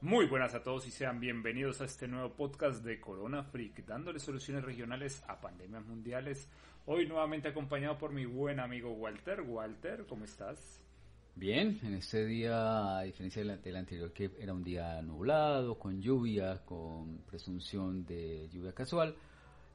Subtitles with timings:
[0.00, 4.20] Muy buenas a todos y sean bienvenidos a este nuevo podcast de Corona Freak, dándole
[4.20, 6.48] soluciones regionales a pandemias mundiales.
[6.86, 9.40] Hoy nuevamente acompañado por mi buen amigo Walter.
[9.40, 10.80] Walter, ¿cómo estás?
[11.34, 16.64] Bien, en este día, a diferencia del, anterior que era un día nublado, con lluvia,
[16.64, 19.16] con presunción de lluvia casual,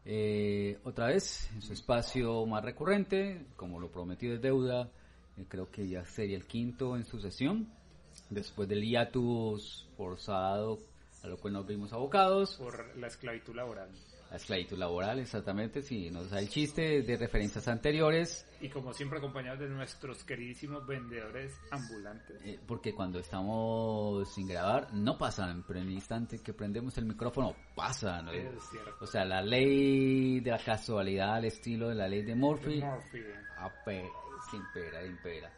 [0.05, 4.90] eh, otra vez en su espacio más recurrente, como lo prometido es deuda,
[5.36, 7.83] eh, creo que ya sería el quinto en sucesión
[8.30, 10.80] después del hiatus forzado
[11.23, 12.58] a lo cual nos vimos abocados.
[12.58, 13.90] Por la esclavitud laboral.
[14.30, 18.48] La esclavitud laboral, exactamente, sí, nos da el chiste de referencias anteriores.
[18.62, 22.41] Y como siempre acompañados de nuestros queridísimos vendedores ambulantes.
[22.44, 27.05] Eh, porque cuando estamos sin grabar no pasan, pero en el instante que prendemos el
[27.05, 28.27] micrófono pasan.
[28.30, 28.95] Es cierto.
[29.02, 32.80] O sea, la ley de la casualidad al estilo de la ley de Murphy.
[32.80, 33.21] De Murphy.
[33.59, 34.09] Ape,
[34.52, 35.54] impera, impera.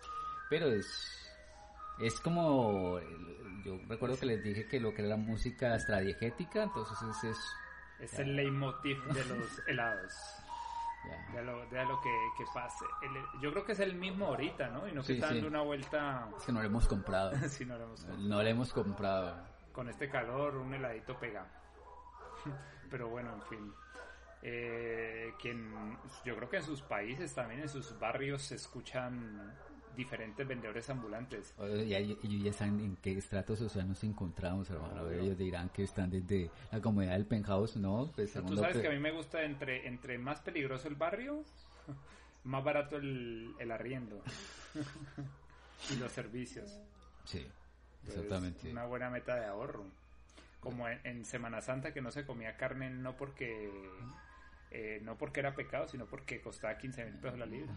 [0.49, 1.24] Pero es
[1.99, 2.99] es como,
[3.63, 7.37] yo recuerdo que les dije que lo que era la música estradiegética, entonces es...
[7.99, 10.13] Es el leitmotiv de los helados.
[11.33, 12.83] De lo, de lo que, que pase.
[13.39, 14.87] yo creo que es el mismo ahorita, ¿no?
[14.87, 16.29] Y no que está dando una vuelta...
[16.37, 17.31] Es que no lo hemos comprado.
[17.49, 18.27] sí, no lo hemos comprado.
[18.27, 19.47] No lo hemos comprado.
[19.71, 21.45] Con este calor, un heladito pega.
[22.89, 23.73] Pero bueno, en fin.
[24.41, 29.55] Eh, quien, yo creo que en sus países también, en sus barrios, se escuchan
[29.95, 31.53] diferentes vendedores ambulantes.
[31.85, 35.09] Y ellos ya saben en qué estrato social nos encontramos, hermano.
[35.11, 38.11] ellos dirán que están desde la comodidad del penthouse, ¿no?
[38.15, 41.43] Pues, Tú sabes que a mí me gusta entre, entre más peligroso el barrio,
[42.43, 44.21] más barato el, el arriendo
[45.91, 46.79] y los servicios.
[47.23, 47.45] Sí,
[48.05, 48.71] exactamente.
[48.71, 49.85] una buena meta de ahorro.
[50.59, 53.71] Como en, Semana Santa que no se comía carne no porque...
[54.71, 57.73] Eh, no porque era pecado, sino porque costaba 15 mil pesos la libra.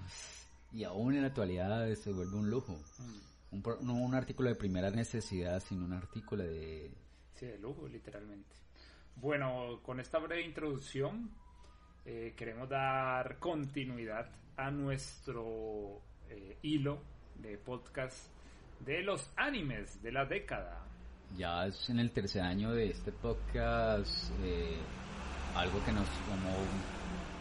[0.72, 2.72] Y aún en la actualidad se vuelve un lujo.
[2.98, 3.28] Mm.
[3.50, 6.90] Un, no un artículo de primera necesidad, sino un artículo de...
[7.34, 8.56] Sí, de lujo, literalmente.
[9.16, 11.30] Bueno, con esta breve introducción
[12.04, 17.00] eh, queremos dar continuidad a nuestro eh, hilo
[17.36, 18.28] de podcast
[18.84, 20.84] de los animes de la década.
[21.36, 24.78] Ya es en el tercer año de este podcast eh,
[25.54, 26.08] algo que nos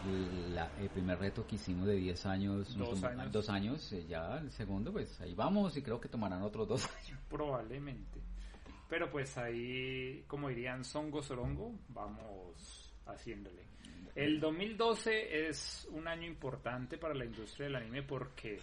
[0.08, 2.76] el primer reto que hicimos de 10 años,
[3.30, 6.88] dos años, eh, ya el segundo, pues ahí vamos y creo que tomarán otros dos
[7.06, 7.20] años.
[7.28, 8.20] Probablemente.
[8.88, 13.62] Pero pues ahí, como dirían Songo Sorongo, vamos haciéndole.
[14.14, 18.58] El 2012 es un año importante para la industria del anime porque...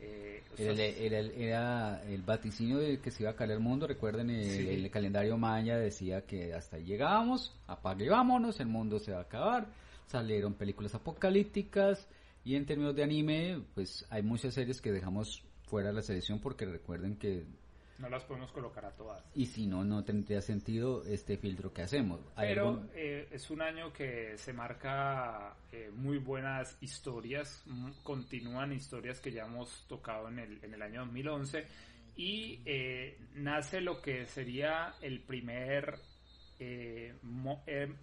[0.00, 3.86] Eh, era, el, vaticinio de que se iba a caer el mundo.
[3.86, 9.12] Recuerden, el, el calendario maya decía que hasta ahí llegábamos, apague vámonos, el mundo se
[9.12, 9.66] va a acabar
[10.06, 12.08] salieron películas apocalípticas
[12.44, 16.40] y en términos de anime, pues hay muchas series que dejamos fuera de la selección
[16.40, 17.46] porque recuerden que
[17.98, 19.24] no las podemos colocar a todas.
[19.34, 22.20] Y si no, no tendría sentido este filtro que hacemos.
[22.36, 27.64] Pero eh, es un año que se marca eh, muy buenas historias,
[28.02, 31.66] continúan historias que ya hemos tocado en el, en el año 2011
[32.16, 35.98] y eh, nace lo que sería el primer
[36.58, 37.14] eh,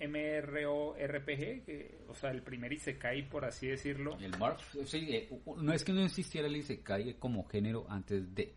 [0.07, 4.17] MRORPG, que, o sea, el primer Isekai, por así decirlo.
[4.19, 8.53] El Marf, eh, no es que no existiera el Isekai como género antes de,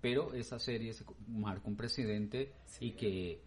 [0.00, 3.40] pero esa serie se marcó un precedente y que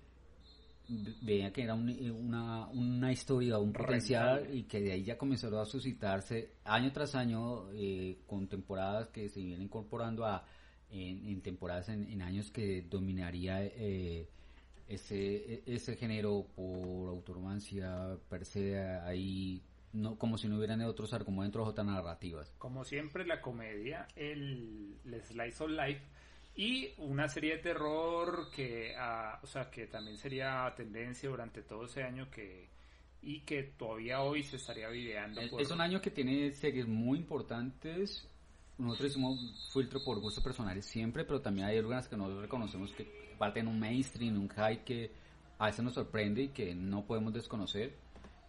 [1.22, 5.66] veía que era una, una historia, un potencial y que de ahí ya comenzó a
[5.66, 10.46] suscitarse año tras año eh, con temporadas que se vienen incorporando a
[10.92, 14.30] en, temporadas en, años que dominaría eh,
[14.88, 19.62] ese, ese género por autoromancia per se ahí
[19.94, 22.54] no como si no hubieran otros argumentos o otras narrativas.
[22.58, 26.02] Como siempre la comedia, el, slice of life
[26.56, 31.86] y una serie de terror que ah, o sea que también sería tendencia durante todo
[31.86, 32.68] ese año que
[33.22, 35.42] y que todavía hoy se estaría videando.
[35.42, 38.28] Es un año que tiene series muy importantes
[38.78, 43.25] nosotros hicimos filtro por gustos personales siempre, pero también hay algunas que nosotros reconocemos que
[43.36, 45.12] parten un mainstream, un high que
[45.58, 47.94] a veces nos sorprende y que no podemos desconocer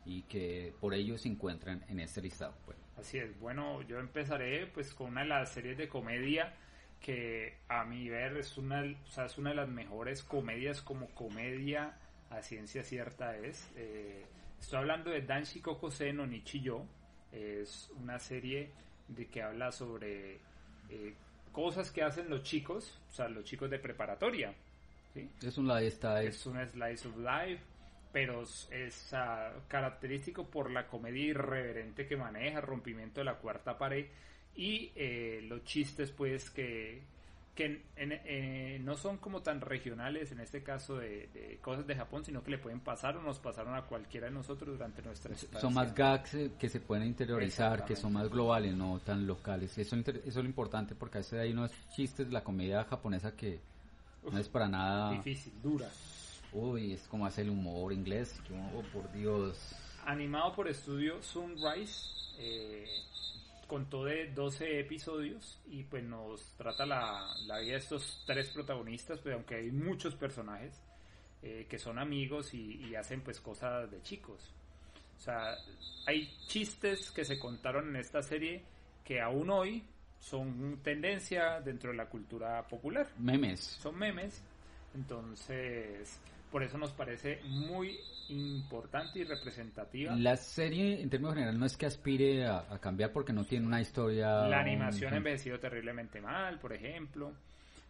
[0.05, 2.55] y que por ello se encuentran en este listado.
[2.65, 2.81] Bueno.
[2.99, 6.55] Así es, bueno, yo empezaré pues con una de las series de comedia
[7.01, 11.09] que a mi ver es una, o sea, es una de las mejores comedias como
[11.11, 11.99] comedia
[12.31, 13.71] a ciencia cierta es.
[13.77, 14.25] Eh,
[14.61, 16.83] estoy hablando de Danshi Kokose no Nichiyo,
[17.33, 18.71] es una serie
[19.09, 20.41] de que habla sobre
[20.89, 21.15] eh,
[21.53, 24.55] cosas que hacen los chicos, o sea, los chicos de preparatoria.
[25.17, 25.47] ¿Sí?
[25.47, 26.29] Es un lifestyle.
[26.29, 27.63] Es un slice of life,
[28.13, 29.15] pero es
[29.69, 34.07] característico por la comedia irreverente que maneja, rompimiento de la cuarta pared
[34.55, 37.03] y eh, los chistes pues que,
[37.55, 42.43] que eh, no son como tan regionales en este caso de, cosas de Japón, sino
[42.43, 45.61] que le pueden pasar o nos pasaron a cualquiera de nosotros durante nuestra estancia.
[45.61, 49.77] Son más gags eh, que se pueden interiorizar, que son más globales, no tan locales.
[49.77, 53.37] Eso, eso es lo importante porque a veces hay unos chistes de la comedia japonesa
[53.37, 53.61] que
[54.31, 55.13] no es para nada...
[55.13, 55.89] Difícil, dura.
[56.53, 58.39] Uy, es como hacer el humor inglés,
[58.75, 59.75] oh, por Dios.
[60.05, 62.09] Animado por estudio Sunrise,
[62.39, 62.87] eh,
[63.67, 69.19] contó de 12 episodios y pues nos trata la, la vida de estos tres protagonistas,
[69.21, 70.81] pues aunque hay muchos personajes
[71.43, 74.41] eh, que son amigos y, hacen pues cosas de chicos.
[75.17, 75.57] O sea,
[76.07, 78.65] hay chistes que se contaron en esta serie
[79.05, 79.85] que aún hoy
[80.21, 83.07] son tendencia dentro de la cultura popular.
[83.19, 83.61] Memes.
[83.61, 84.43] Son memes.
[84.95, 86.19] Entonces,
[86.51, 87.99] por eso nos parece muy
[88.29, 90.15] importante y representativa.
[90.17, 93.81] La serie, en términos generales, no es que aspire a, cambiar porque no tiene una
[93.81, 94.47] historia...
[94.49, 97.33] La animación ha envejecido terriblemente mal, por ejemplo.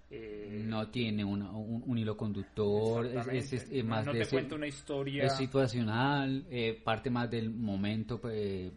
[0.08, 5.24] Eh, no tiene un, hilo conductor, es, más no, te cuenta una historia.
[5.24, 8.70] Es situacional, eh, parte más del momento, pues, eh,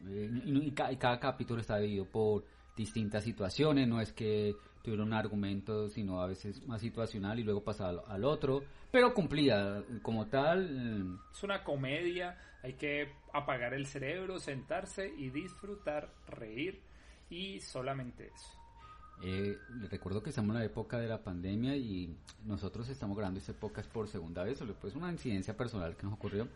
[0.46, 2.44] y, cada capítulo está dividido por
[2.76, 7.64] distintas situaciones, no es que tuviera un argumento, sino a veces más situacional y luego
[7.64, 10.70] pasa al, otro, pero cumplida como tal.
[10.72, 11.20] Mm.
[11.34, 16.80] Es una comedia, hay que apagar el cerebro, sentarse y disfrutar, reír
[17.30, 18.60] y solamente eso.
[19.22, 19.58] Eh,
[19.90, 22.16] recuerdo que estamos en la época de la pandemia y
[22.46, 26.14] nosotros estamos grabando este podcast por segunda vez, solo pues una incidencia personal que nos
[26.14, 26.48] ocurrió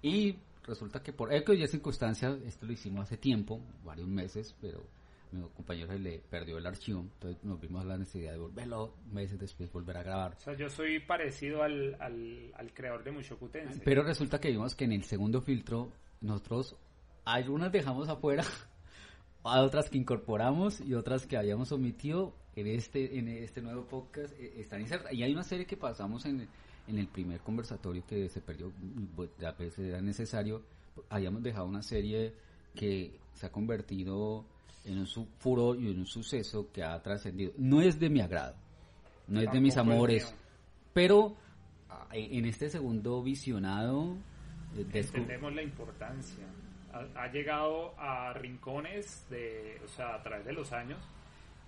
[0.00, 4.84] y resulta que por eco y circunstancias, esto lo hicimos hace tiempo, varios meses, pero
[5.34, 9.38] mi compañero se le perdió el archivo, entonces nos vimos la necesidad de volverlo meses
[9.38, 10.34] después volver a grabar.
[10.36, 13.82] O sea, yo soy parecido al, al, creador de Mushoku Tensei.
[13.84, 16.76] Pero resulta que vimos que en el segundo filtro nosotros
[17.24, 18.44] algunas dejamos afuera,
[19.44, 24.32] a otras que incorporamos y otras que habíamos omitido en este en este nuevo podcast
[24.38, 25.12] eh, están insertas.
[25.12, 26.48] Y hay una serie que pasamos en,
[26.86, 28.72] en el primer conversatorio que se perdió,
[29.16, 30.62] pues, a veces era necesario,
[31.08, 32.34] habíamos dejado una serie
[32.74, 34.44] que se ha convertido
[34.84, 35.06] en un
[35.38, 37.52] furor y en un suceso que ha trascendido.
[37.56, 38.54] No es de mi agrado,
[39.28, 40.34] no es de mis amores,
[40.92, 41.36] pero
[41.88, 44.16] ah, en este segundo visionado...
[44.76, 46.44] Eh, Entendemos la importancia.
[47.16, 51.00] Ha, llegado a rincones de, o sea, a través de los años,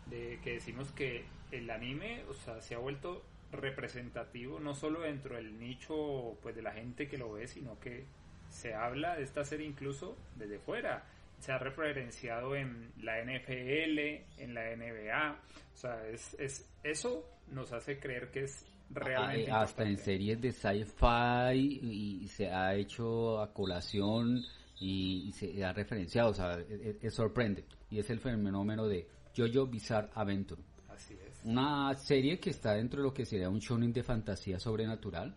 [0.07, 5.37] de que decimos que el anime, o sea, se ha vuelto representativo no solo dentro
[5.37, 8.05] del nicho pues de la gente que lo ve, sino que
[8.51, 11.05] se habla de esta serie incluso desde fuera
[11.39, 13.99] se ha referenciado en la NFL,
[14.39, 15.41] en la NBA.
[15.75, 19.51] O sea, es, es, eso nos hace creer que es realmente.
[19.51, 24.43] hasta en series de sci-fi y, se ha hecho a colación
[24.81, 26.31] y, se ha referenciado.
[26.31, 26.59] O sea,
[27.01, 27.65] es, sorprende.
[27.91, 29.07] Y es el fenómeno de
[29.37, 30.63] Jojo Bizarre Adventure.
[30.89, 31.45] Así es.
[31.45, 35.37] Una serie que está dentro de lo que sería un shonen de fantasía sobrenatural.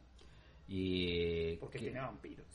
[0.69, 2.45] Y Porque tiene vampiros.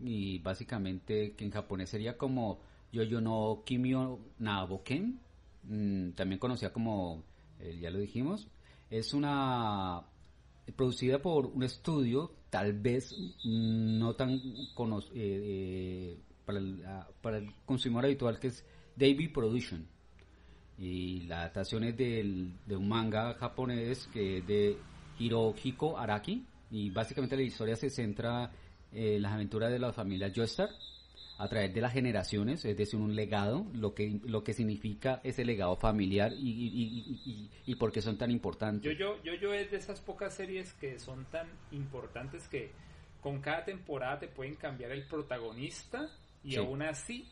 [0.00, 2.60] y básicamente que en japonés sería como
[2.90, 5.20] Yoyo no Kimio Naboken,
[5.64, 7.22] mm, también conocida como,
[7.60, 8.48] eh, ya lo dijimos,
[8.88, 10.02] es una
[10.74, 13.14] producida por un estudio tal vez
[13.44, 14.40] no tan
[14.74, 18.64] conocido eh, eh, para, el, ah, para el consumidor habitual que es
[18.96, 19.86] David Production.
[20.78, 24.78] Y la adaptación es de un manga japonés que es de
[25.18, 28.50] Hirohiko Araki y básicamente la historia se centra
[28.92, 30.70] en las aventuras de la familia Joestar
[31.38, 35.44] a través de las generaciones, es decir, un legado, lo que, lo que significa ese
[35.44, 38.96] legado familiar y, y, y, por qué son tan importantes.
[38.96, 42.70] Yo, yo, yo, yo es de esas pocas series que son tan importantes que
[43.20, 46.08] con cada temporada te pueden cambiar el protagonista
[46.44, 47.26] y aún así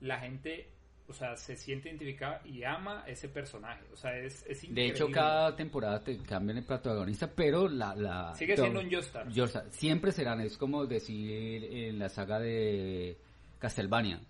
[0.00, 0.68] la gente
[1.08, 3.82] o sea, se siente identificada y ama ese personaje.
[3.92, 4.82] O sea, es, es increíble.
[4.82, 7.94] De hecho, cada temporada te cambian el protagonista, pero la...
[7.94, 9.26] la Sigue siendo un Joestar.
[9.70, 13.18] Siempre serán, es como decir en la saga de
[13.58, 14.20] Castlevania.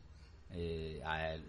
[0.51, 1.03] Eh,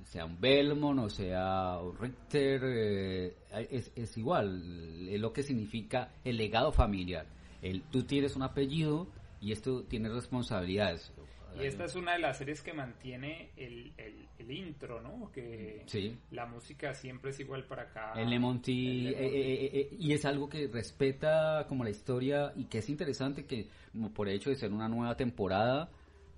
[0.04, 3.38] sea un Belmont o sea un Richter, eh,
[3.72, 7.26] es, es, igual, es lo que significa el legado familiar.
[7.62, 9.08] El, tú tienes un apellido
[9.40, 11.14] y esto tiene responsabilidades.
[11.58, 15.32] Y esta es una de las series que mantiene el, el, intro, ¿no?
[15.32, 15.86] Que
[16.32, 18.14] la música siempre es igual para acá.
[18.16, 22.80] El Lemon eh, eh, eh, y es algo que respeta como la historia y que
[22.80, 23.68] es interesante que
[24.14, 25.90] por hecho de ser una nueva temporada,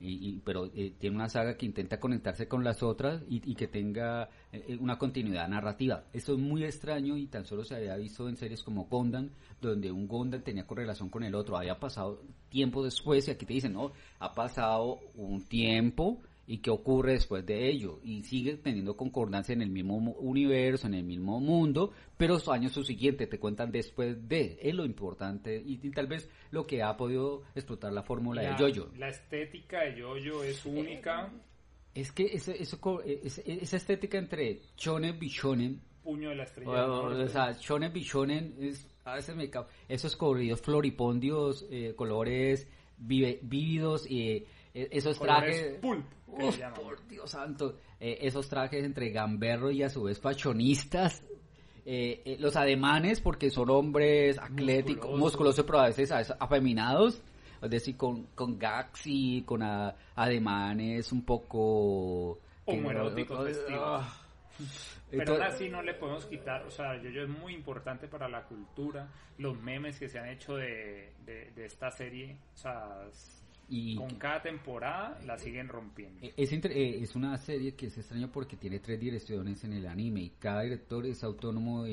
[0.02, 4.30] y, pero eh, tiene una saga que intenta conectarse con las otras y, que tenga
[4.52, 6.06] eh, una continuidad narrativa.
[6.12, 9.32] Esto es muy extraño y tan solo se había visto en series como Gondan,
[9.62, 13.54] donde un Gondan tenía correlación con el otro, había pasado tiempo después y aquí te
[13.54, 18.02] dicen, no, ha pasado un tiempo y qué ocurre después de ello.
[18.04, 22.74] Y sigue teniendo concordancia en el mismo universo, en el mismo mundo, pero los años
[22.74, 24.60] subsiguientes te cuentan después de.
[24.62, 28.90] Es lo importante y, tal vez lo que ha podido explotar la fórmula de Yoyo.
[28.98, 31.32] La estética de Yoyo es única.
[31.96, 36.92] Es que eso, eso, esa estética entre shonen y shonen puño de la estrella.
[36.92, 39.50] O, sea, shonen shonen es a veces me
[39.88, 42.68] esos coloridos floripondios, eh, colores
[42.98, 49.84] vívidos y eh, esos trajes pulp, por Dios santo, eh, esos trajes entre gamberro y
[49.84, 51.24] a su vez fachonistas.
[52.40, 57.22] los ademanes porque son hombres atléticos, musculosos, pero a veces afeminados.
[57.62, 62.40] Es decir, con, con gags y con ademanes un poco...
[62.66, 64.04] Homoeróticos vestidos.
[65.12, 68.30] Pero ahora sí no le podemos quitar, o sea, yo, yo es muy importante para
[68.30, 73.02] la cultura, los memes que se han hecho de, de, esta serie, o sea,
[73.72, 76.20] y con cada temporada la siguen rompiendo.
[76.22, 79.88] E, es, eh, es una serie que es extraña porque tiene tres direcciones en el
[79.88, 81.86] anime y cada director es autónomo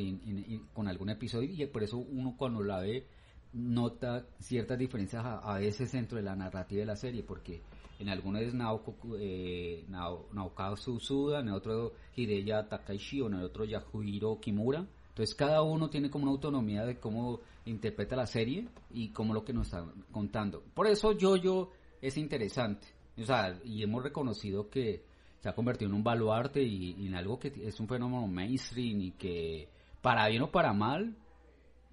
[0.74, 3.06] con algún episodio y por eso uno cuando la ve
[3.52, 7.62] nota ciertas diferencias a, a veces dentro de la narrativa de la serie porque
[7.98, 13.64] en alguno es Naoko, eh, Naokazu Suda, en otro Hideya Takaishi o en el otro
[13.64, 14.86] Yasuhiro Kimura.
[15.18, 19.44] Entonces cada uno tiene como una autonomía de cómo interpreta la serie y cómo lo
[19.44, 20.62] que nos están contando.
[20.74, 22.86] Por eso yo es interesante.
[23.20, 25.02] O sea, y hemos reconocido que
[25.40, 29.10] se ha convertido en un baluarte y, en algo que es un fenómeno mainstream y
[29.10, 29.68] que
[30.00, 31.16] para bien o para mal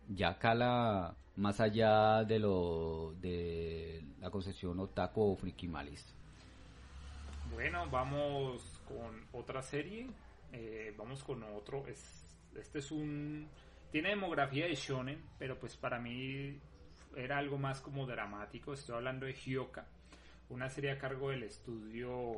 [0.07, 6.13] ya cala más allá de lo de la concepción otaku o frikimalista.
[7.51, 10.11] Bueno, vamos con otra serie.
[10.53, 11.83] Eh, vamos con otro.
[12.59, 13.47] Este es un.
[13.91, 16.59] Tiene demografía de shonen, pero pues para mí
[17.15, 18.73] era algo más como dramático.
[18.73, 19.85] Estoy hablando de Hyoka,
[20.49, 22.33] una serie a cargo del estudio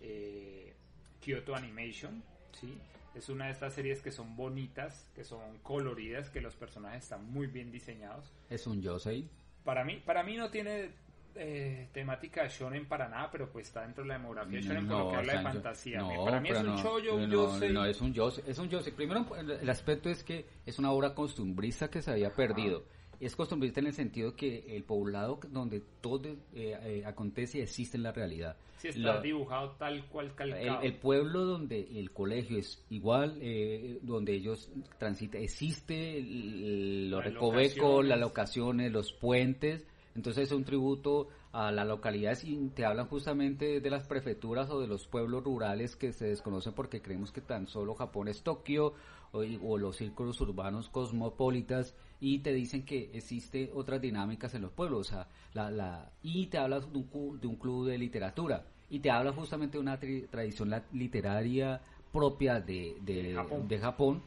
[0.00, 0.72] eh,
[1.20, 2.22] Kyoto Animation.
[2.52, 2.78] ¿sí?
[3.14, 7.28] Es una de estas series que son bonitas, que son coloridas, que los personajes están
[7.30, 8.32] muy bien diseñados.
[8.48, 9.28] Es un yosei.
[9.64, 10.90] Para mí, para mí no tiene
[11.38, 15.04] eh, temática shonen para nada, pero pues está dentro de la demografía shonen no, por
[15.04, 16.00] lo que habla de fantasía.
[16.24, 17.72] para mí es un chollo, un yosei.
[17.72, 18.92] No, es un yosei, es un yosei.
[18.92, 22.84] Primero, el aspecto es que es una obra costumbrista que se había perdido.
[23.20, 28.04] Es costumbrista en el sentido que el poblado donde todo eh, eh, acontece existe en
[28.04, 28.56] la realidad.
[28.76, 30.82] Sí, está dibujado tal cual calcado.
[30.82, 38.20] El, pueblo donde el colegio es igual, eh, donde ellos transitan, existe los recovecos, las
[38.20, 39.84] locaciones, los puentes.
[40.18, 44.80] Entonces es un tributo a la localidad y te hablan justamente de las prefecturas o
[44.80, 48.94] de los pueblos rurales que se desconocen porque creemos que tan solo Japón es Tokio
[49.30, 55.00] o, los círculos urbanos cosmopolitas y te dicen que existe otras dinámicas en los pueblos,
[55.02, 58.98] o sea, la, la, y te hablas de un, de un club de literatura y
[58.98, 61.80] te habla justamente de una tradición literaria
[62.12, 64.20] propia de, de, Japón.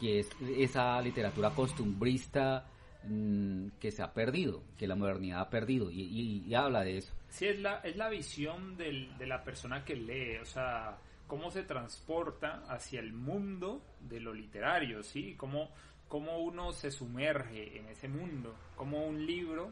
[0.00, 2.66] que es esa literatura costumbrista
[3.06, 7.12] mm, que se ha perdido, que la modernidad ha perdido, y, y, habla de eso.
[7.28, 11.50] Sí, es la, es la visión del, de la persona que lee, o sea, cómo
[11.50, 15.34] se transporta hacia el mundo de lo literario, ¿sí?
[15.36, 15.70] Cómo,
[16.08, 19.70] cómo uno se sumerge en ese mundo, cómo un libro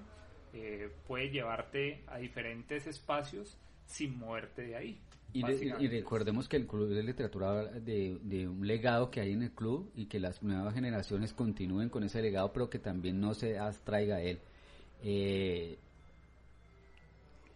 [0.54, 5.00] eh, puede llevarte a diferentes espacios sin moverte de ahí.
[5.34, 5.42] Y,
[5.88, 9.52] recordemos que el Club de Literatura habla de, de, un legado que hay en el
[9.52, 13.58] club y que las nuevas generaciones continúen con ese legado, pero que también no se
[13.58, 14.40] abstraiga él.
[15.02, 15.78] Eh,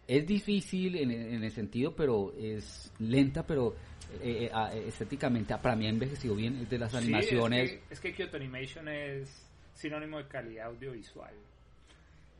[0.07, 3.75] es difícil en, el sentido, pero es lenta, pero
[4.21, 6.55] eh, eh, estéticamente para mí ha envejecido bien.
[6.57, 7.79] Es de las animaciones.
[7.89, 11.33] es, que, Kyoto Animation es sinónimo de calidad audiovisual.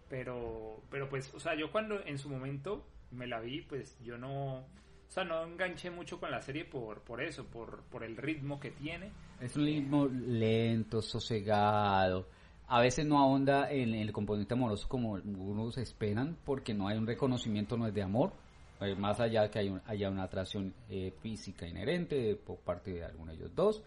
[0.10, 4.17] Pero, pero pues, o sea, yo cuando en su momento me la vi, pues yo
[4.17, 4.63] no,
[5.08, 8.60] o sea, no enganché mucho con la serie por, por eso, por, por el ritmo
[8.60, 9.12] que tiene.
[9.40, 12.28] Es un ritmo lento, sosegado.
[12.68, 17.08] A veces no ahonda en el componente amoroso como algunos esperan, porque no hay un
[17.08, 18.34] reconocimiento, no de amor,
[18.82, 23.06] eh, más allá de que hay haya una atracción eh, física inherente por parte de
[23.06, 23.84] alguno de ellos dos,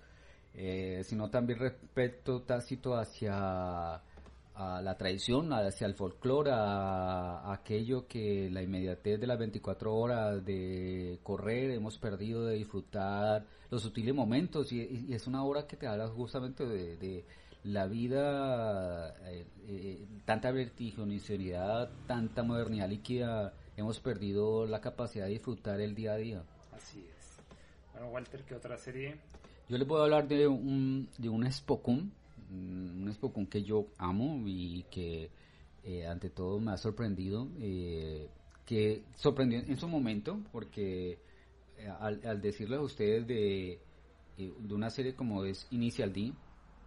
[0.54, 4.00] eh, sino también respeto tácito hacia
[4.82, 11.18] la tradición, hacia el folclore, a, aquello que la inmediatez de las 24 horas de
[11.22, 16.08] correr hemos perdido, de disfrutar los sutiles momentos, y, es una obra que te habla
[16.08, 17.24] justamente de
[17.64, 25.80] la vida, eh, eh, tanta vertiginosidad, tanta modernidad líquida, hemos perdido la capacidad de disfrutar
[25.80, 26.42] el día a día.
[26.72, 27.38] Así es.
[27.92, 29.16] Bueno, Walter, ¿qué otra serie?
[29.68, 32.12] Yo le puedo hablar de un, de un Spokon, mm,
[32.50, 35.30] un Spokon que yo amo y que
[35.84, 38.28] eh, ante todo me ha sorprendido, que
[38.70, 41.18] que sorprendió en su momento, porque
[41.76, 43.80] eh, al, al decirles a ustedes de,
[44.38, 46.32] eh, de una serie como es Initial D,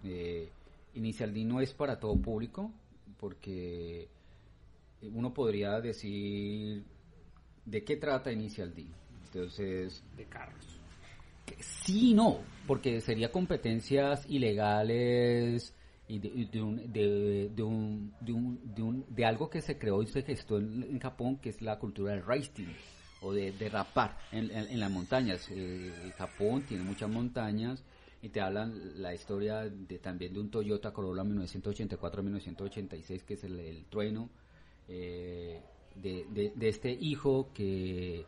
[0.06, 0.50] eh,
[0.94, 2.72] Initial D no es para todo público,
[3.20, 4.08] porque
[5.02, 6.86] uno podría decir
[7.66, 8.86] de qué trata Initial D.
[9.26, 10.80] Entonces, de carros.
[11.60, 15.74] Sí, no, porque sería competencias ilegales
[16.08, 19.78] y de, de, un, de, de, un, de, un, de, un, de algo que se
[19.78, 22.68] creó y se gestó en, en Japón, que es la cultura del racing
[23.22, 25.48] o de, de rapar en, en, en las montañas.
[25.50, 27.84] Eh, Japón tiene muchas montañas
[28.22, 33.86] y te hablan la historia de también de un Toyota Corolla 1984-1986, que es el,
[33.90, 34.30] trueno,
[34.88, 35.62] eh,
[35.96, 38.26] de, de este hijo que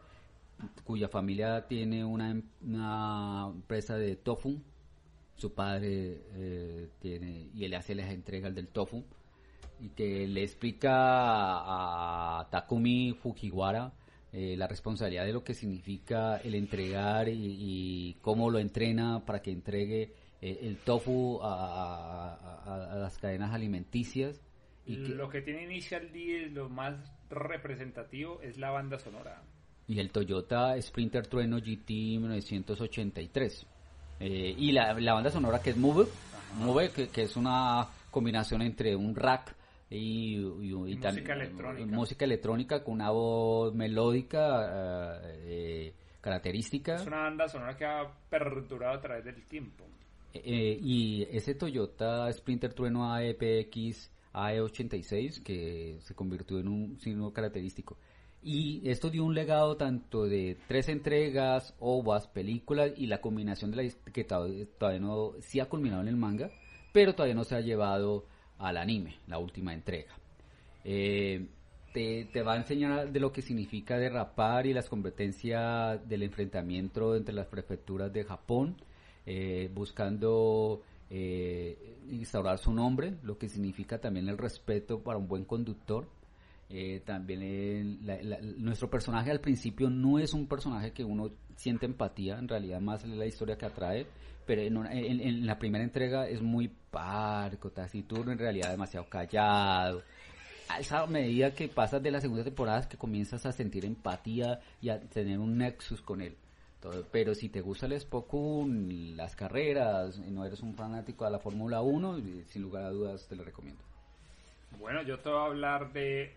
[0.83, 4.61] cuya familia tiene una, una empresa de tofu.
[5.35, 9.03] Su padre eh, tiene y él hace las entregas del tofu
[9.79, 13.93] y que le explica a, Takumi Fujiwara
[14.31, 19.41] eh, la responsabilidad de lo que significa el entregar y, y cómo lo entrena para
[19.41, 24.41] que entregue eh, el tofu a, a, a, las cadenas alimenticias.
[24.85, 26.95] Y que, lo que tiene Initial D, lo más
[27.29, 29.41] representativo, es la banda sonora
[29.87, 33.67] y el Toyota Sprinter Trueno GT 1983.
[34.19, 36.07] Eh, y la, la, banda sonora que es Move,
[36.57, 39.53] Move que, que, es una combinación entre un rack
[39.89, 41.95] y, y, y música, también, electrónica.
[41.95, 46.95] música electrónica con una voz melódica eh, característica.
[46.95, 49.85] Es una banda sonora que ha perdurado a través del tiempo.
[50.33, 57.97] Eh, y ese Toyota Sprinter Trueno AEPX AE86 que se convirtió en un signo característico.
[58.47, 63.77] Y esto dio un legado tanto de tres entregas, ovas, películas y la combinación de
[63.77, 66.51] la que todavía no sí ha culminado en el manga,
[66.93, 68.25] pero todavía no se ha llevado
[68.59, 70.13] al anime, la última entrega.
[70.83, 71.47] Eh,
[71.91, 77.33] te, va a enseñar de lo que significa derrapar y las competencias del enfrentamiento entre
[77.33, 78.75] las prefecturas de Japón,
[79.25, 85.45] eh, buscando eh, instaurar su nombre, lo que significa también el respeto para un buen
[85.45, 86.05] conductor
[86.69, 91.85] eh, también el, la, nuestro personaje al principio no es un personaje que uno siente
[91.85, 94.07] empatía, en realidad más es la historia que atrae,
[94.45, 100.01] pero en, una, en, la primera entrega es muy parco, taciturno, en realidad demasiado callado.
[100.67, 104.59] A esa medida que pasas de la segunda temporada es que comienzas a sentir empatía
[104.81, 106.35] y a tener un nexus con él.
[107.11, 111.39] Pero si te gusta el Spokun, las carreras, y no eres un fanático de la
[111.39, 113.81] Fórmula 1, sin lugar a dudas te lo recomiendo.
[114.79, 116.33] Bueno, yo te voy a hablar de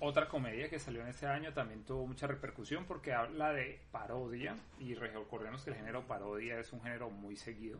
[0.00, 4.56] otra comedia que salió en ese año también tuvo mucha repercusión porque habla de parodia
[4.78, 7.78] y recordemos que el género parodia es un género muy seguido.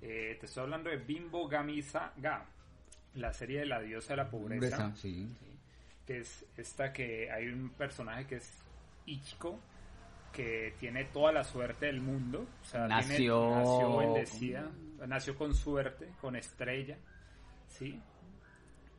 [0.00, 2.44] Eh, te estoy hablando de Bimbo Gamisa Ga,
[3.14, 5.28] la serie de la diosa de la pobreza, pobreza sí.
[5.40, 5.58] Sí,
[6.06, 8.52] que es esta que hay un personaje que es
[9.06, 9.58] Ichiko
[10.32, 14.70] que tiene toda la suerte del mundo, o sea, nació, tiene, nació bendecida,
[15.06, 16.98] nació con suerte, con estrella,
[17.68, 18.00] sí,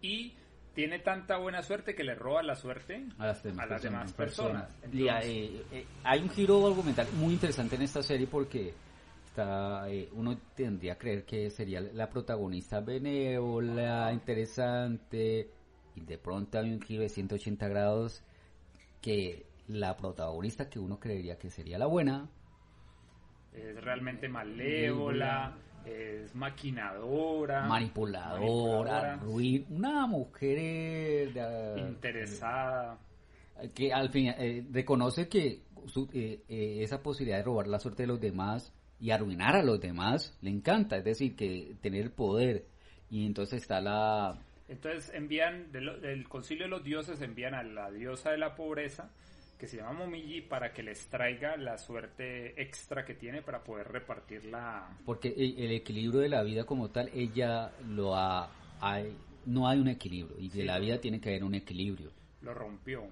[0.01, 0.33] y
[0.75, 4.13] tiene tanta buena suerte que le roba la suerte a las, a las demás personas.
[4.13, 4.69] personas.
[4.83, 8.73] Entonces, eh, eh, hay un giro argumental muy interesante en esta serie porque
[9.25, 15.49] está, eh, uno tendría a creer que sería la protagonista benévola, interesante,
[15.95, 18.21] y de pronto hay un giro de 180 grados
[19.01, 22.29] que la protagonista que uno creería que sería la buena
[23.55, 25.55] es realmente malévola
[25.85, 32.97] es maquinadora, manipuladora, ruin, una mujer de, interesada.
[33.73, 38.03] que al fin eh, reconoce que su, eh, eh, esa posibilidad de robar la suerte
[38.03, 42.11] de los demás y arruinar a los demás le encanta, es decir, que tener el
[42.11, 42.65] poder.
[43.09, 47.91] Y entonces está la entonces envían del, del concilio de los dioses envían a la
[47.91, 49.11] diosa de la pobreza
[49.57, 53.87] que se llama Momiji para que les traiga la suerte extra que tiene para poder
[53.87, 54.97] repartirla.
[55.05, 58.49] Porque el equilibrio de la vida como tal, ella lo ha,
[58.81, 59.15] hay,
[59.45, 60.63] no hay un equilibrio y de sí.
[60.63, 62.11] la vida tiene que haber un equilibrio.
[62.41, 63.07] Lo rompió.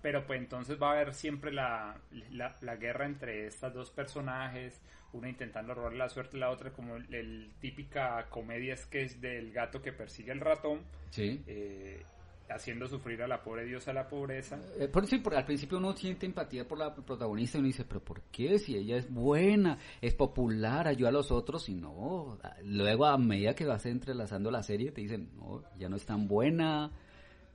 [0.00, 4.80] Pero pues entonces va a haber siempre la, la, la guerra entre estas dos personajes,
[5.12, 9.02] una intentando robar la suerte a la otra, como el, el, típica comedia es que
[9.02, 10.82] es del gato que persigue al ratón.
[11.10, 11.42] Sí.
[11.48, 12.04] Eh,
[12.50, 14.58] haciendo sufrir a la pobre diosa la pobreza.
[14.78, 17.84] Eh, por sí, por, al principio uno siente empatía por la protagonista y uno dice,
[17.84, 18.58] pero ¿por qué?
[18.58, 22.38] Si ella es buena, es popular, ayuda a los otros y no.
[22.64, 26.26] Luego a medida que vas entrelazando la serie te dicen, no, ya no es tan
[26.26, 26.90] buena.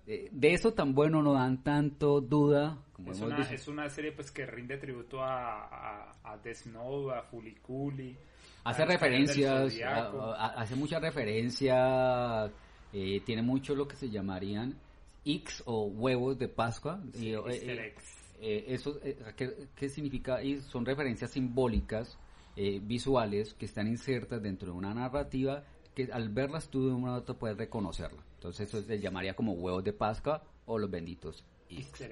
[0.06, 2.78] Eh, de eso tan bueno no dan tanto duda.
[2.92, 7.16] Como es, una, es una serie pues que rinde tributo a, a, a Death Note,
[7.18, 8.18] a Fuliculi.
[8.66, 12.50] Hace referencias, a, hace muchas referencias,
[12.94, 14.76] eh, tiene mucho lo que se llamarían
[15.26, 17.02] X o huevos de Pascua.
[17.14, 17.96] Sí, y, eh, eh,
[18.42, 19.00] eh, eso,
[19.36, 20.44] ¿qué, qué significa?
[20.44, 22.18] Y son referencias simbólicas,
[22.56, 25.64] visuales, que están insertas dentro de una narrativa
[25.96, 28.22] que al verlas tú de un modo u otro puedes reconocerla.
[28.36, 32.08] Entonces eso se llamaría como huevos de Pascua o los benditos X.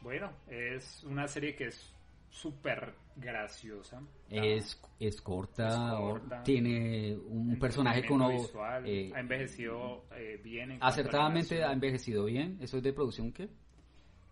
[0.00, 1.92] Bueno, es una serie que es
[2.32, 4.02] súper graciosa.
[4.30, 6.42] Es, es corta, Es o- corta.
[6.42, 10.72] tiene un personaje que uno visual, eh, ha envejecido eh, bien.
[10.72, 12.58] en acertadamente ha envejecido bien.
[12.60, 13.48] ¿Eso es de producción qué?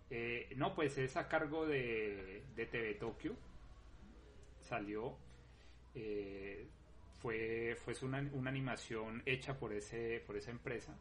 [0.09, 3.35] Eh, no, pues es a cargo de, de TV Tokio.
[4.61, 5.15] Salió.
[5.95, 6.67] eh,
[7.19, 10.97] fue fue una, una animación hecha por ese por esa empresa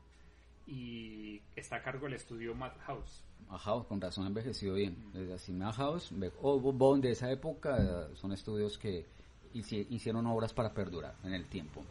[0.66, 3.24] y está a cargo del estudio Madhouse.
[3.48, 4.96] House, con razón ha envejecido bien.
[5.12, 9.06] Desde así House o Bond de esa época son estudios que
[9.54, 11.82] hici- hicieron obras para perdurar en el tiempo.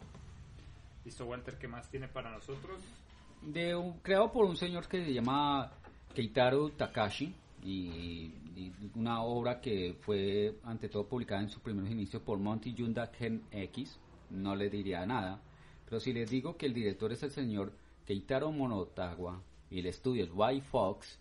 [1.05, 2.81] Listo, Walter, ¿qué más tiene para nosotros?
[3.41, 5.71] de un- creado por un señor que se llama
[6.13, 7.33] Keitaro Takashi
[7.63, 7.79] y,
[8.53, 13.09] y una obra que fue ante todo publicada en sus primeros inicios por Monty Yunda
[13.09, 13.97] Ken X
[14.29, 15.39] no le diría nada
[15.85, 17.71] pero si les digo que el director es el señor
[18.05, 21.17] Keitaro Monotawa y el estudio es White Fox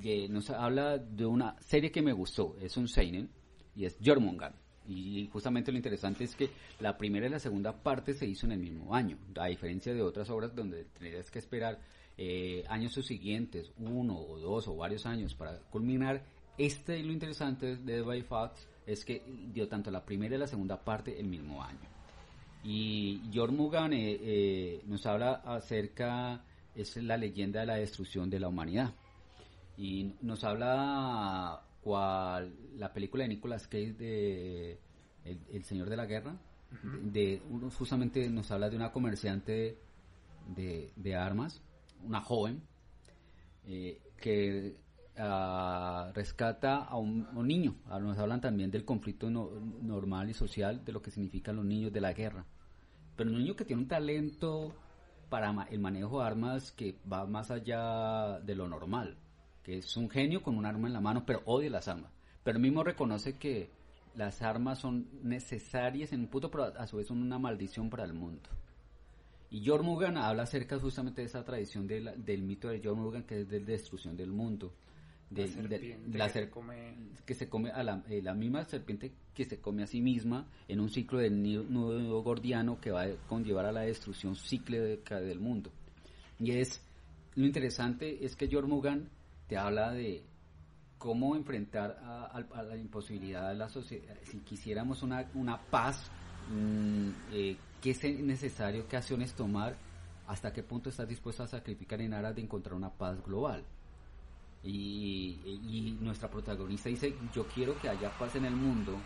[0.00, 3.30] que nos habla de una serie que me gustó es un seinen
[3.74, 4.54] y es Jormungan
[4.88, 6.48] y justamente lo interesante es que
[6.80, 10.02] la primera y la segunda parte se hizo en el mismo año, a diferencia de
[10.02, 11.78] otras obras donde tendrías que esperar
[12.16, 16.24] eh, años subsiguientes, uno o dos o varios años para culminar.
[16.56, 19.22] Este, lo interesante de By Fox es que
[19.52, 21.78] dio tanto la primera y la segunda parte el mismo año.
[22.64, 26.42] Y Jormugan eh, eh, nos habla acerca,
[26.74, 28.94] es la leyenda de la destrucción de la humanidad.
[29.78, 34.78] Y nos habla cual la película de Nicolas Cage de
[35.24, 36.36] El, El Señor de la Guerra.
[37.02, 39.78] de, uno justamente nos habla de una comerciante
[40.54, 41.62] de, de armas,
[42.04, 42.60] una joven,
[43.66, 44.76] eh, que
[45.16, 47.76] ah, rescata a un, a un niño.
[47.88, 51.64] Ah, Nos hablan también del conflicto no- normal y social, de lo que significan los
[51.64, 52.44] niños de la guerra.
[53.16, 54.74] Pero un niño que tiene un talento
[55.30, 59.16] para el manejo de armas que va más allá de lo normal,
[59.62, 62.10] que es un genio con un arma en la mano, pero odia las armas.
[62.44, 63.70] Pero mismo reconoce que
[64.14, 68.04] las armas son necesarias en un punto, pero a su vez son una maldición para
[68.04, 68.48] el mundo.
[69.50, 73.40] Y Jormugan habla acerca justamente de esa tradición de la- del mito de Jormugan, que
[73.42, 74.72] es de destrucción del mundo.
[75.30, 76.94] De, La de- serpiente la que se ser- come-
[77.26, 80.46] que se come a la, eh, la misma serpiente que se come a sí misma
[80.68, 85.20] en un ciclo del ni- nudo gordiano que va a conllevar a la destrucción cíclica
[85.20, 85.70] del mundo.
[86.40, 86.82] Y es
[87.34, 89.10] lo interesante es que Jormugan
[89.48, 90.22] te habla de
[90.98, 94.14] cómo enfrentar a, la imposibilidad de la sociedad.
[94.24, 96.10] Si quisiéramos una, una paz,
[96.50, 98.86] mm, eh, ¿qué es necesario?
[98.86, 99.76] ¿Qué acciones tomar?
[100.26, 103.64] ¿Hasta qué punto estás dispuesto a sacrificar en aras de encontrar una paz global?
[104.62, 108.98] Y, y nuestra protagonista dice, yo quiero que haya paz en el mundo,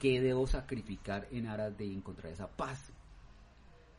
[0.00, 2.90] ¿qué debo sacrificar en aras de encontrar esa paz?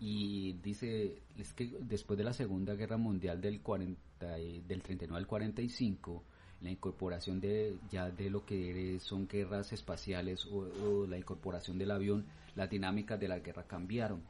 [0.03, 5.15] Y dice, es que después de la Segunda Guerra Mundial del, 40, y- del 39
[5.19, 6.23] al 45,
[6.61, 11.91] la incorporación de ya de lo que son guerras espaciales o, o la incorporación del
[11.91, 14.23] avión, las dinámicas de la guerra cambiaron.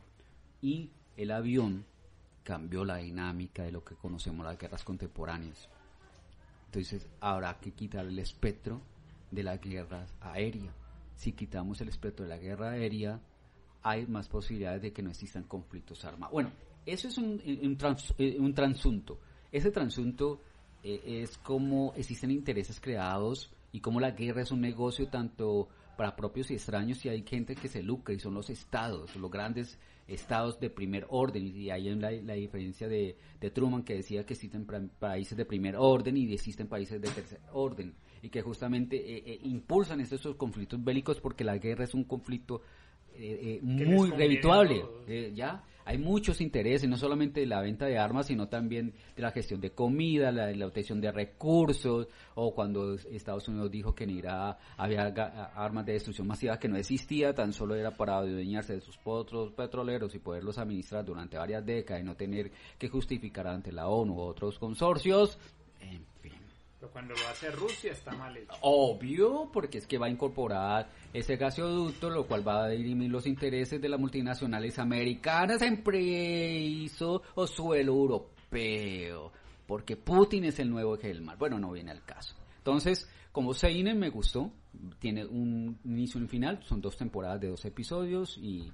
[0.62, 1.86] Y el avión
[2.44, 5.70] cambió la dinámica de lo que conocemos las guerras contemporáneas.
[6.66, 8.82] Entonces habrá que quitar el espectro
[9.32, 10.74] de la guerra aérea.
[11.16, 13.22] Si quitamos el espectro de la guerra aérea,
[13.84, 16.34] hay más posibilidades de que no existan conflictos armados.
[16.34, 16.52] Bueno,
[16.86, 19.20] eso es un, un, trans- eh, un transunto.
[19.52, 20.42] Ese transunto
[20.84, 25.68] eh, es como existen intereses creados y como la guerra es un negocio tanto
[25.98, 29.30] para propios y extraños y hay gente que se lucra y son los estados, los
[29.30, 33.96] grandes estados de primer orden y ahí hay la, la diferencia de, de Truman que
[33.96, 34.66] decía que existen
[35.00, 39.40] países de primer orden y existen países de tercer orden y que justamente eh, eh,
[39.44, 42.62] impulsan estos conflictos bélicos porque la guerra es un conflicto
[43.16, 44.70] eh, eh, muy todos.
[45.08, 49.22] Eh, ya hay muchos intereses, no solamente de la venta de armas, sino también de
[49.22, 54.04] la gestión de comida, la, la obtención de recursos, o cuando Estados Unidos dijo que
[54.04, 55.08] en Irak había
[55.56, 59.52] armas de destrucción masiva que no existía, tan solo era para adueñarse de sus potros
[59.54, 64.14] petroleros y poderlos administrar durante varias décadas y no tener que justificar ante la ONU
[64.14, 65.38] u otros consorcios.
[65.80, 66.41] En fin.
[66.82, 68.56] Pero cuando lo hace Rusia está mal hecho.
[68.62, 73.28] Obvio, porque es que va a incorporar ese gasoducto, lo cual va a dirimir los
[73.28, 79.32] intereses de las multinacionales americanas en piso o suelo europeo,
[79.68, 81.38] porque Putin es el nuevo eje del mar.
[81.38, 82.36] Bueno, no viene al caso.
[82.58, 84.52] Entonces, como Seinen me gustó,
[84.98, 88.72] tiene un inicio y un final, son dos temporadas de dos episodios y.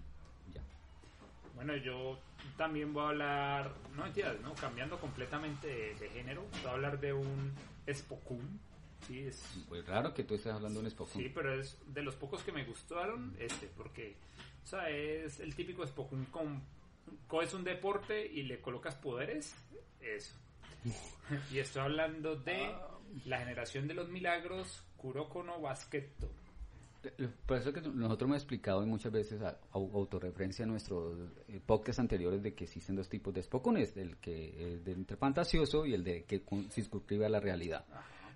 [1.58, 2.20] Bueno, yo
[2.56, 4.54] también voy a hablar, no entiendes, ¿no?
[4.54, 7.52] Cambiando completamente de, de género, voy a hablar de un
[7.92, 8.60] Spokun.
[9.08, 11.22] Sí, es, Pues raro que tú estés hablando de un Spokon.
[11.22, 14.16] sí, pero es de los pocos que me gustaron este, porque,
[14.64, 16.62] o sea, es el típico Spokun con,
[17.28, 19.56] coges un deporte y le colocas poderes,
[20.00, 20.36] eso.
[21.52, 22.72] y estoy hablando de
[23.26, 26.30] la generación de los milagros, Kuroko no Basquetto.
[27.46, 32.00] Por eso que nosotros hemos explicado muchas veces a, a autorreferencia a nuestros eh, podcasts
[32.00, 35.94] anteriores de que existen dos tipos de Spokones, el que es de entre fantasioso y
[35.94, 37.86] el de que con- circunscribe a la realidad.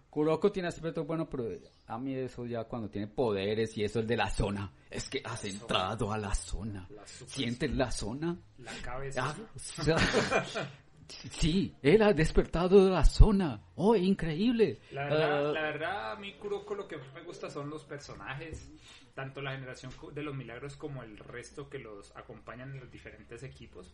[0.09, 1.47] Kuroko tiene aspectos buenos, pero
[1.87, 4.69] a mí eso ya cuando tiene poderes y eso es de la zona.
[4.89, 6.85] Es que has entrado a la zona.
[6.89, 8.37] La ¿Sientes la zona?
[8.57, 9.23] La cabeza.
[9.23, 9.95] Ah, o sea,
[11.29, 13.61] sí, él ha despertado de la zona.
[13.75, 14.79] ¡Oh, increíble!
[14.91, 17.83] La verdad, Ah, la verdad, a mí Kuroko lo que más me gusta son los
[17.83, 18.69] personajes,
[19.13, 23.43] tanto la generación de los milagros como el resto que los acompañan en los diferentes
[23.43, 23.91] equipos.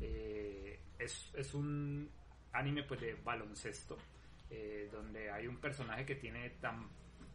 [0.00, 2.10] Eh, es, es un
[2.52, 3.96] anime pues de baloncesto,
[4.50, 6.88] eh, donde hay un personaje que tiene tan,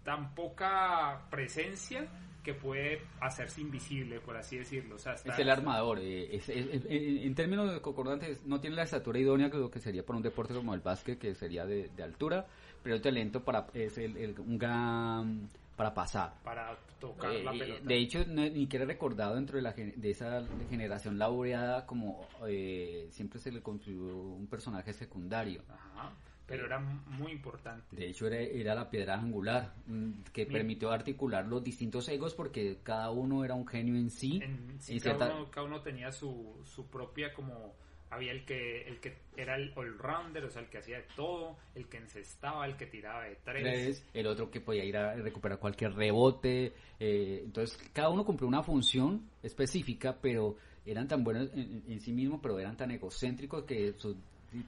[0.04, 2.08] tan poca presencia
[2.44, 4.96] que puede hacerse invisible, por así decirlo.
[4.96, 6.00] O sea, está- Es el armador.
[6.00, 9.70] eh, es- es- es- en términos de concordantes, no tiene la estatura idónea que lo
[9.70, 12.48] que sería para un deporte como el básquet, que sería de, de altura,
[12.84, 16.34] pero el talento para es el, el- un gran para pasar.
[16.44, 17.82] para tocar Eh, la eh, pelota.
[17.88, 23.08] de hecho, no, ni siquiera recordado dentro de, la, de esa generación laureada como eh,
[23.12, 25.64] siempre se le construyó un personaje secundario.
[25.70, 26.12] Ajá,
[26.52, 27.96] pero era muy importante.
[27.96, 32.36] De hecho, era, era la piedra angular mm, que Mi- permitió articular los distintos egos
[32.36, 34.40] porque cada uno era un genio en sí.
[34.44, 37.74] En- sí, cada, cierta- uno, cada uno tenía su, su propia como
[38.10, 41.56] había el que el que era el all-rounder, o sea, el que hacía de todo,
[41.76, 43.64] el que encestaba, el que tiraba de tres.
[43.64, 46.74] tres, el otro que podía ir a recuperar cualquier rebote.
[47.00, 52.12] eh, entonces, cada uno cumplió una función específica, pero eran tan buenos en, en sí
[52.12, 54.18] mismos, pero eran tan egocéntricos que sus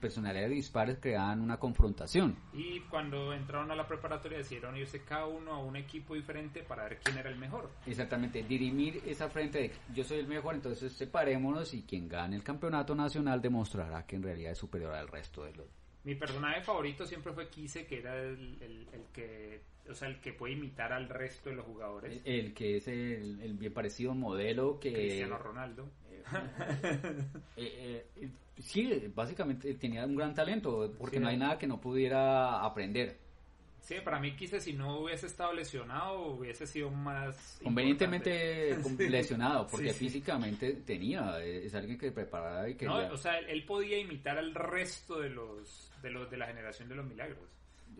[0.00, 2.36] personalidades dispares creaban una confrontación.
[2.52, 6.84] Y cuando entraron a la preparatoria decidieron irse cada uno a un equipo diferente para
[6.84, 7.70] ver quién era el mejor.
[7.86, 12.42] Exactamente, dirimir esa frente de yo soy el mejor, entonces separémonos y quien gane el
[12.42, 15.83] campeonato nacional demostrará que en realidad es superior al resto de los.
[16.04, 20.20] Mi personaje favorito siempre fue Kise, que era el, el- el que, o sea, el
[20.20, 22.20] que puede imitar al resto de los jugadores.
[22.24, 24.92] El que es el, bien parecido modelo que...
[24.92, 25.88] Cristiano Ronaldo.
[27.56, 31.22] Eh, eh, sí, básicamente tenía un gran talento, porque Sí.
[31.22, 33.18] no hay nada que no pudiera aprender.
[33.84, 39.10] Sí, para mí Kise si no hubiese estado lesionado hubiese sido más Convenientemente importante.
[39.10, 40.04] lesionado, porque Sí, sí.
[40.06, 42.86] físicamente tenía, es alguien que preparaba y que...
[42.86, 46.88] No, o sea, él, podía imitar al resto de los de los de la generación
[46.88, 47.46] de los milagros.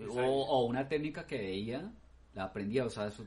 [0.08, 1.92] O sea, o, una técnica que veía,
[2.34, 3.18] la aprendía, o sea, es,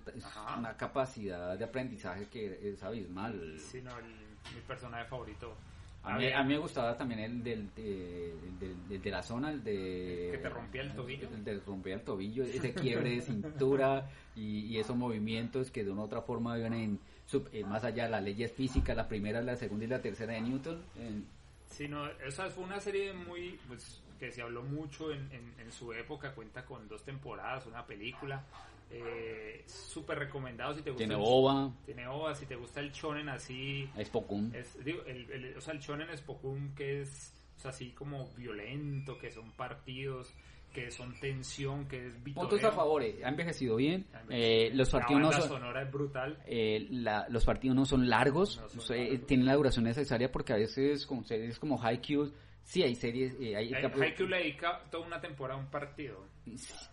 [0.57, 3.59] una capacidad de aprendizaje que es abismal.
[3.59, 5.55] sí, no, el- mi personaje favorito.
[6.03, 9.21] A mí, a mí me gustaba también el del, de, el del- del de la
[9.21, 10.29] zona, el de...
[10.31, 11.27] Que te rompía el tobillo.
[11.29, 15.91] El de rompía el tobillo, ese quiebre de cintura y, y esos movimientos que de
[15.91, 19.41] una u otra forma vienen sub- eh, más allá de las leyes físicas, la primera,
[19.41, 20.81] la segunda y la tercera de Newton.
[20.97, 21.21] eh,
[21.69, 25.71] Sí, no, esa fue una serie muy, pues, que se habló mucho en, en, en
[25.73, 28.41] su época, cuenta con dos temporadas, una película,
[28.91, 31.05] eh, súper recomendado si te gusta.
[31.05, 34.53] tiene el- ova, Tiene ova, si te gusta el shonen así, es Pocum.
[34.53, 37.91] es, digo, el, el- o sea, el shonen es Pokun que es, o sea, así
[37.91, 40.33] como violento, que son partidos,
[40.73, 42.49] que son tensión, que es vitoreo.
[42.49, 44.05] Puntos a favor, eh, ha envejecido bien.
[44.29, 45.47] Eh, los partidos no son...
[45.47, 46.37] sonora es brutal.
[46.45, 49.27] Eh, la- los partidos no son largos, No son sea, eh, largos.
[49.27, 52.31] tienen la duración necesaria porque a veces con series como Haikyuu,
[52.67, 56.25] sí hay series, eh, hay Haikyuu le dedica toda una temporada a un partido.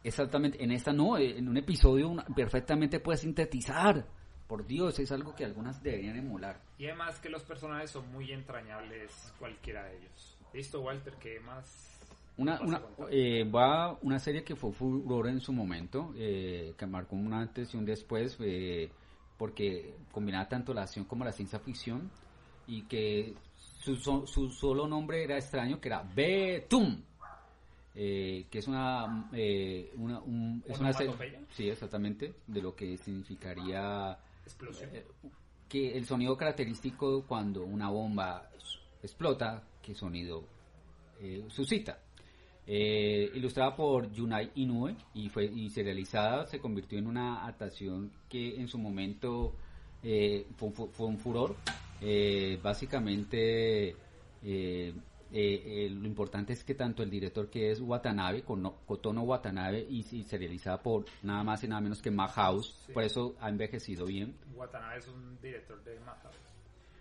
[0.05, 4.07] Exactamente, en esta no, eh, en un episodio una- perfectamente puedes sintetizar.
[4.47, 6.61] Por Dios, es algo que algunas deberían emular.
[6.79, 10.39] Y además que los personajes son muy entrañables, cualquiera de ellos.
[10.53, 11.91] Listo, Walter, ¿qué más?
[12.37, 17.17] Una, una, eh, va una serie que fue furor en su momento, eh, que marcó
[17.17, 18.91] un antes y un después, eh,
[19.39, 22.11] porque combinaba tanto la acción como la ciencia ficción,
[22.67, 23.35] y que
[23.85, 27.03] su, so- su solo nombre era extraño, que era Betum,
[27.95, 30.93] eh, que es una, eh, una, un- es una
[31.51, 34.91] sí, exactamente, de lo que significaría Explosión.
[34.93, 35.05] eh,
[35.69, 38.49] que el sonido característico cuando una bomba
[39.03, 40.45] explota, qué sonido
[41.21, 41.99] eh, suscita.
[42.67, 48.59] Eh, ilustrada por Yunai Inoue y fue y serializada, se convirtió en una adaptación que
[48.59, 49.55] en su momento
[50.57, 51.57] fue un furor.
[52.07, 53.95] Eh, básicamente, eh,
[54.43, 54.95] eh,
[55.33, 60.23] eh, lo importante es que tanto el director que es Watanabe, Kotono Watanabe, y, y
[60.25, 62.93] serializada por nada más y nada menos que Madhouse, Sí.
[62.93, 64.35] por eso ha envejecido bien.
[64.55, 66.37] Watanabe es un director de Madhouse.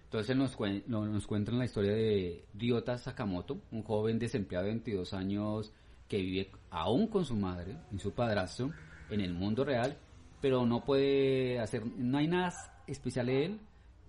[0.05, 4.71] Entonces nos, cuen- no- nos cuentan la historia de Ryota Sakamoto, un joven desempleado de
[4.73, 5.73] 22 años
[6.07, 8.71] que vive aún con su madre y su padrastro
[9.09, 9.97] en el mundo real,
[10.41, 12.53] pero no puede hacer, no hay nada
[12.87, 13.59] especial de él,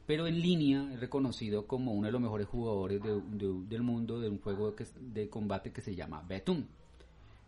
[0.06, 4.20] pero en línea es reconocido como uno de los mejores jugadores de- de- del mundo
[4.20, 6.64] de un juego que de combate que se llama Betum.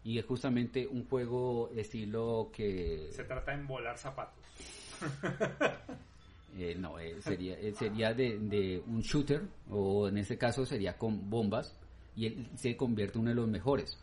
[0.04, 3.08] Y es justamente un juego estilo que...
[3.10, 4.38] Se trata de volar zapatos.
[6.58, 10.96] Eh, no, eh, sería, eh, sería de, de un shooter, o en este caso sería
[10.96, 11.78] con bombas,
[12.16, 13.98] y él se convierte en uno de los mejores.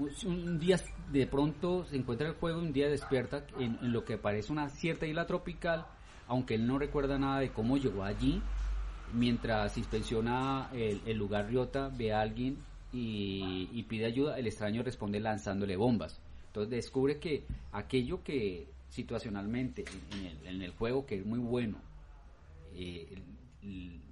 [0.00, 0.80] Un, un día
[1.12, 4.68] de pronto se encuentra el juego, un día despierta en, en lo que parece una
[4.68, 5.86] cierta isla tropical,
[6.28, 8.42] aunque él no recuerda nada de cómo llegó allí.
[9.12, 12.56] Mientras inspecciona el, el lugar Ryota, ve a alguien
[12.92, 16.20] y, y pide ayuda, el extraño responde lanzándole bombas.
[16.46, 21.78] Entonces descubre que aquello que situacionalmente en el, en el juego, que es muy bueno,
[22.74, 23.08] eh,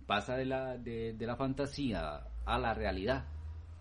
[0.06, 3.24] pasa de la, de, de la fantasía a la realidad,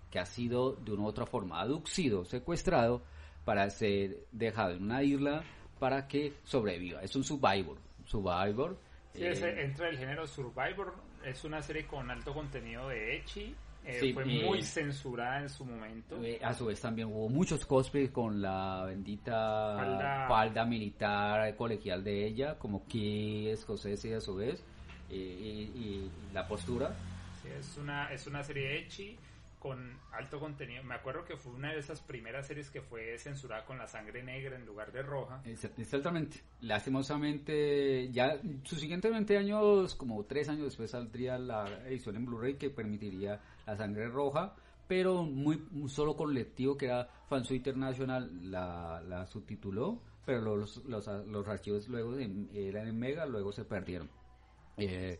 [0.09, 3.01] que ha sido de una u otra forma aducido, secuestrado,
[3.45, 5.43] para ser dejado en una isla
[5.79, 7.01] para que sobreviva.
[7.01, 7.77] Es un survivor.
[8.11, 8.77] Survivor.
[9.13, 10.93] Sí, eh, ese entra el género Survivor.
[11.25, 13.55] Es una serie con alto contenido de Echi.
[13.83, 16.15] eh, Sí, fue y- muy censurada en su momento.
[16.23, 22.03] Eh, a su vez también hubo muchos cosplays con la bendita Falda- falda, militar colegial
[22.03, 24.63] de ella, como Ki escocés y a su vez,
[25.09, 26.93] eh, y, y la postura.
[27.41, 29.17] Sí, es una es una serie Echi
[29.61, 30.83] con alto contenido.
[30.83, 34.23] Me acuerdo que fue una de esas primeras series que fue censurada con la sangre
[34.23, 35.39] negra en lugar de roja.
[35.45, 36.41] Ex- Exactamente.
[36.61, 42.55] Lastimosamente, ya sus siguientes 20 años, como 3 años después, saldría la edición en Blu-ray
[42.55, 44.55] que permitiría la sangre roja,
[44.87, 51.07] pero muy un solo colectivo que era Fansu International la, la subtituló, pero los, los,
[51.27, 54.09] los archivos luego eran en Mega, luego se perdieron.
[54.77, 55.19] Eh,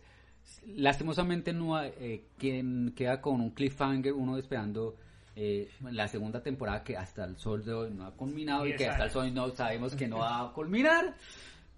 [0.75, 4.95] lastimosamente no hay- eh, quien queda con un cliffhanger, uno esperando
[5.36, 8.86] eh, la segunda temporada que hasta el sol de hoy no ha culminado y que
[8.88, 11.15] hasta el sol no sabemos que no va a culminar.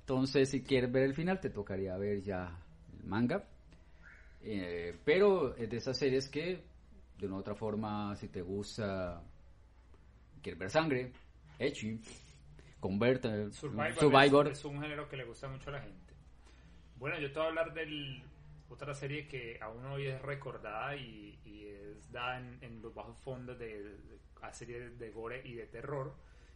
[0.02, 2.52] Entonces, si quieres ver el final, te tocaría ver ya
[3.00, 3.44] el manga.
[4.42, 6.64] Eh, pero es de esas series que,
[7.20, 9.22] de una u otra forma, si te gusta,
[10.42, 11.12] quieres ver sangre,
[11.60, 12.02] Echi,
[12.80, 16.14] Converter, Survivor, Survivor, Es, es un género que le gusta mucho a la gente.
[16.98, 17.86] Bueno, yo te voy a hablar de
[18.74, 23.18] otra serie que aún hoy es recordada y, y es dada en, en los bajos
[23.20, 23.98] fondos de, de-
[24.42, 26.14] a series de gore y de terror.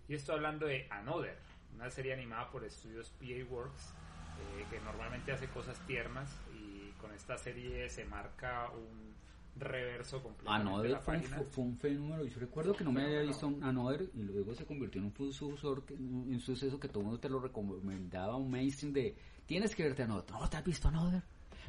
[0.10, 1.38] Y estoy hablando de Another,
[1.74, 3.94] una serie animada por estudios PA Works,
[4.40, 9.16] eh, que normalmente hace cosas tiernas y con esta serie se marca un
[9.56, 11.14] reverso de Another fue
[11.46, 12.24] fue un fenómeno.
[12.26, 15.34] Yo recuerdo que no me había visto un Another y luego se convirtió en un
[15.34, 19.84] sucesor, un suceso que todo el mundo te lo recomendaba, un mainstream de tienes que
[19.84, 20.30] verte Another.
[20.32, 21.24] No, ¿te has visto Another?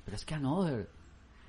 [0.08, 0.88] Pero es que Another.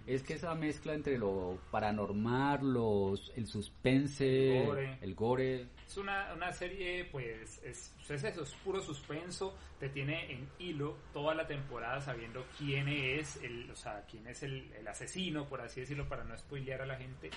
[0.05, 4.97] Es que esa mezcla entre lo paranormal, los, el suspense, El gore.
[4.99, 5.67] el gore.
[5.87, 10.97] Es una, una serie, pues, es, es eso, es puro suspenso, te tiene en hilo
[11.13, 15.61] toda la temporada sabiendo quién es el, o sea, quién es el, el asesino, por
[15.61, 17.29] así decirlo, para no spoilear a la gente.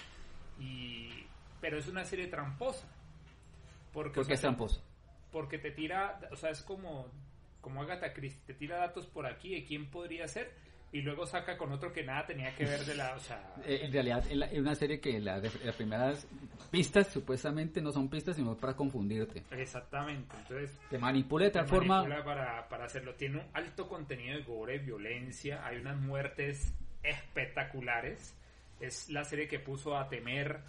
[0.59, 1.25] Y,
[1.61, 2.89] pero es una serie tramposa.
[3.93, 4.83] Porque, o Porque sea, es tramposo.
[5.31, 7.07] Porque te tira, o sea, es como,
[7.61, 11.57] como Agatha Christie, te tira datos por aquí de quién podría ser y luego saca
[11.57, 14.59] con otro que nada tenía que ver de la, o sea, Eh, en realidad es
[14.59, 16.27] una serie que la- las primeras
[16.71, 19.43] pistas supuestamente no son pistas, sino para confundirte.
[19.51, 20.35] exactamente.
[20.37, 23.15] Entonces, Te manipula de tal Te forma manipula para, para hacerlo.
[23.15, 28.37] Tiene un alto contenido de gore, violencia, hay unas muertes espectaculares.
[28.81, 30.61] Es la serie que puso a temer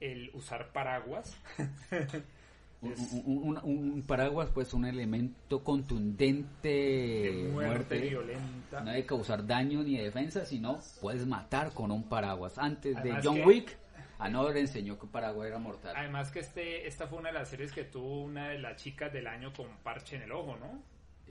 [0.00, 1.36] el usar paraguas.
[2.82, 8.00] Un, Es un- un- un paraguas, pues, un elemento contundente de de muerte, muerte.
[8.00, 8.80] violenta.
[8.80, 12.56] No hay que causar daño ni defensa, sino puedes matar con un paraguas.
[12.58, 13.76] Antes Además de John que- Wick,
[14.18, 15.94] Another enseñó que un paraguas era mortal.
[15.96, 19.10] Además que este, esta fue una de las series que tuvo una de las chicas
[19.12, 20.82] del año con parche en el ojo, ¿no?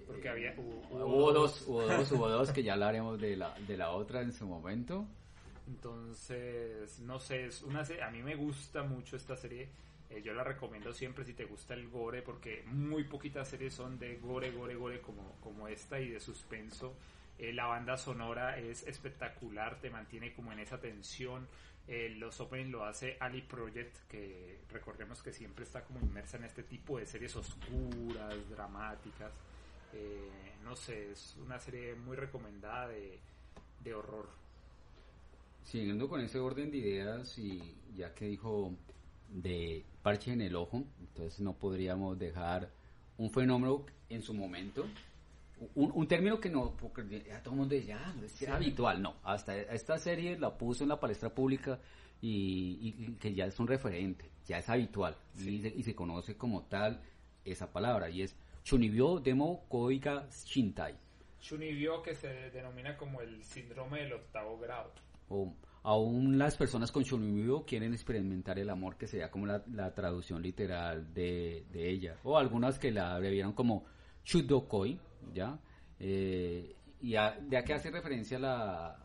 [0.08, 3.54] Porque Eh, había hubo, Hubo dos, hubo dos, hubo dos, que ya hablaremos de la,
[3.68, 5.06] de la otra en su momento.
[5.68, 9.70] Entonces, no sé, es una serie, a mí me gusta mucho esta serie.
[10.10, 14.00] Eh, yo la recomiendo siempre si te gusta el gore, porque muy poquitas series son
[14.00, 16.96] de gore, gore, gore como, como esta y de suspenso.
[17.40, 21.48] Eh, la banda sonora es espectacular, te mantiene como en esa tensión.
[21.88, 26.44] Eh, los openings lo hace Ali Project, que recordemos que siempre está como inmersa en
[26.44, 29.31] este tipo de series oscuras, dramáticas.
[29.94, 30.29] Eh,
[30.63, 33.17] no sé, es una serie muy recomendada de,
[33.84, 34.27] de horror.
[35.63, 38.75] Siguiendo con ese orden de ideas y ya que dijo
[39.30, 42.69] de parche en el ojo, entonces no podríamos dejar
[43.17, 44.86] un fenómeno en su momento
[45.75, 49.15] un, un término que no, porque ya todo el mundo dice, ya, es habitual, no,
[49.23, 51.80] hasta esta serie la puso en la palestra pública
[52.21, 56.38] y, y que ya es un referente, ya es habitual y, se, y se conoce
[56.38, 57.02] como tal
[57.46, 60.96] esa palabra y es Chunibyo Demo Koiga Shintai.
[61.42, 64.92] Chunibyo que se denomina como el síndrome del octavo grado.
[65.30, 65.54] O,
[65.84, 71.13] aún las personas con Chunibyo quieren experimentar el amor, que sería como la, traducción literal
[71.13, 72.17] de, ella.
[72.23, 73.86] O algunas que la abrevieron como
[74.23, 75.00] Chudokoi,
[75.34, 75.60] ¿ya?
[76.00, 78.98] Eh, y a, de aquí hace referencia la,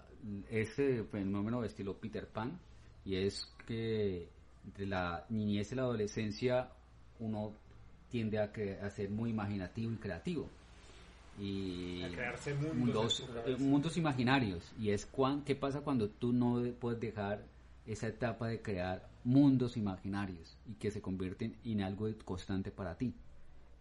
[0.49, 2.59] ese fenómeno de estilo Peter Pan,
[3.05, 4.29] y es que
[4.77, 6.70] de la niñez y la adolescencia
[7.20, 7.53] uno
[8.09, 10.49] tiende a, que, a ser muy imaginativo y creativo
[11.39, 14.72] y a crearse mundos, mundos, eh, mundos, imaginarios.
[14.78, 17.45] Y es cuan, qué pasa cuando tú no puedes dejar
[17.87, 23.14] esa etapa de crear mundos imaginarios y que se convierten en algo constante para ti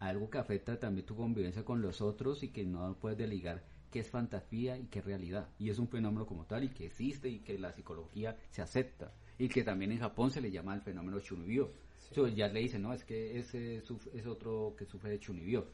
[0.09, 3.99] algo que afecta también tu convivencia con los otros y que no puedes deligar qué
[3.99, 5.47] es fantasía y qué es realidad.
[5.59, 9.13] Y es un fenómeno como tal y que existe y que la psicología se acepta.
[9.37, 11.71] Y que también en Japón se le llama el fenómeno chunibyo.
[11.97, 12.15] Sí.
[12.15, 15.67] so, ya le dicen no es que ese es otro que sufre de chunibyo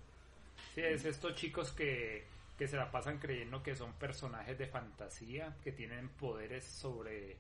[0.75, 2.25] Sí, es estos chicos que,
[2.59, 7.37] que se la pasan creyendo que son personajes de fantasía, que tienen poderes sobre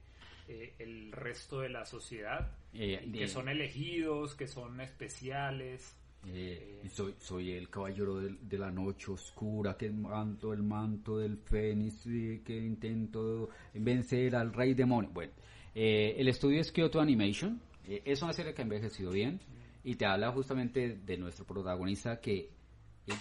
[0.47, 5.95] eh, el resto de la sociedad, eh, y que son elegidos, que son especiales.
[6.25, 11.37] Eh, soy, soy el caballero de, de, la noche oscura, que manto el manto del
[11.37, 12.03] fénix,
[12.43, 15.11] que intento vencer al rey demonio.
[15.13, 15.33] Bueno,
[15.75, 19.39] el estudio es Kyoto Animation, es una serie que ha envejecido bien
[19.83, 22.49] y te habla justamente de nuestro protagonista que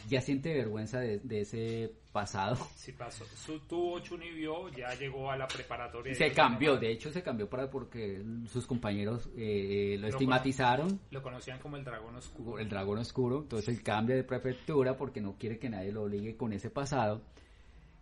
[0.08, 2.56] ya siente vergüenza de, de, ese pasado.
[2.76, 3.24] Sí, pasó.
[3.26, 6.14] Su, tuvo Chunibyo, ya llegó a la preparatoria.
[6.14, 11.00] Se cambió, de hecho se cambió para porque sus compañeros eh, lo, lo, estigmatizaron.
[11.10, 12.58] Lo conocían como el dragón oscuro.
[12.58, 16.36] El dragón oscuro, entonces él cambia de prefectura porque no quiere que nadie lo obligue
[16.36, 17.22] con ese pasado.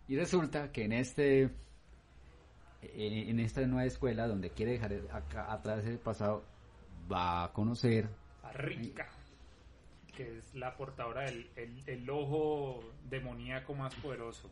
[0.07, 1.49] Y resulta que en este
[2.81, 6.43] en esta nueva escuela donde quiere dejar acá, atrás ese pasado
[7.11, 8.07] va a conocer
[8.43, 9.09] a Rika
[10.17, 14.49] que es la portadora del el, el ojo demoníaco más poderoso.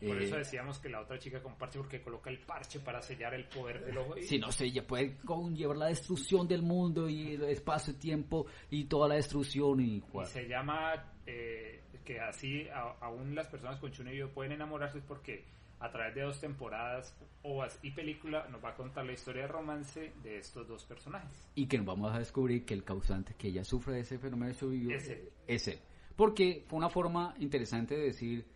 [0.00, 3.02] Por eh, eso decíamos que la otra chica con parche porque coloca el parche para
[3.02, 4.16] sellar el poder del ojo.
[4.16, 4.22] Y...
[4.22, 5.18] Si no sé, ella puede
[5.54, 9.80] llevar la destrucción del mundo y el espacio, tiempo y toda la destrucción.
[9.80, 15.02] Y, y se llama eh, que así a, aún las personas con Chunibyo pueden enamorarse
[15.02, 15.44] porque
[15.82, 19.48] a través de dos temporadas, ovas y película, nos va a contar la historia de
[19.48, 21.50] romance de estos dos personajes.
[21.56, 24.52] Y que nos vamos a descubrir que el causante que ella sufre de ese fenómeno
[24.52, 25.28] de es él.
[25.48, 25.78] es él.
[26.14, 28.46] Porque fue una forma interesante de decir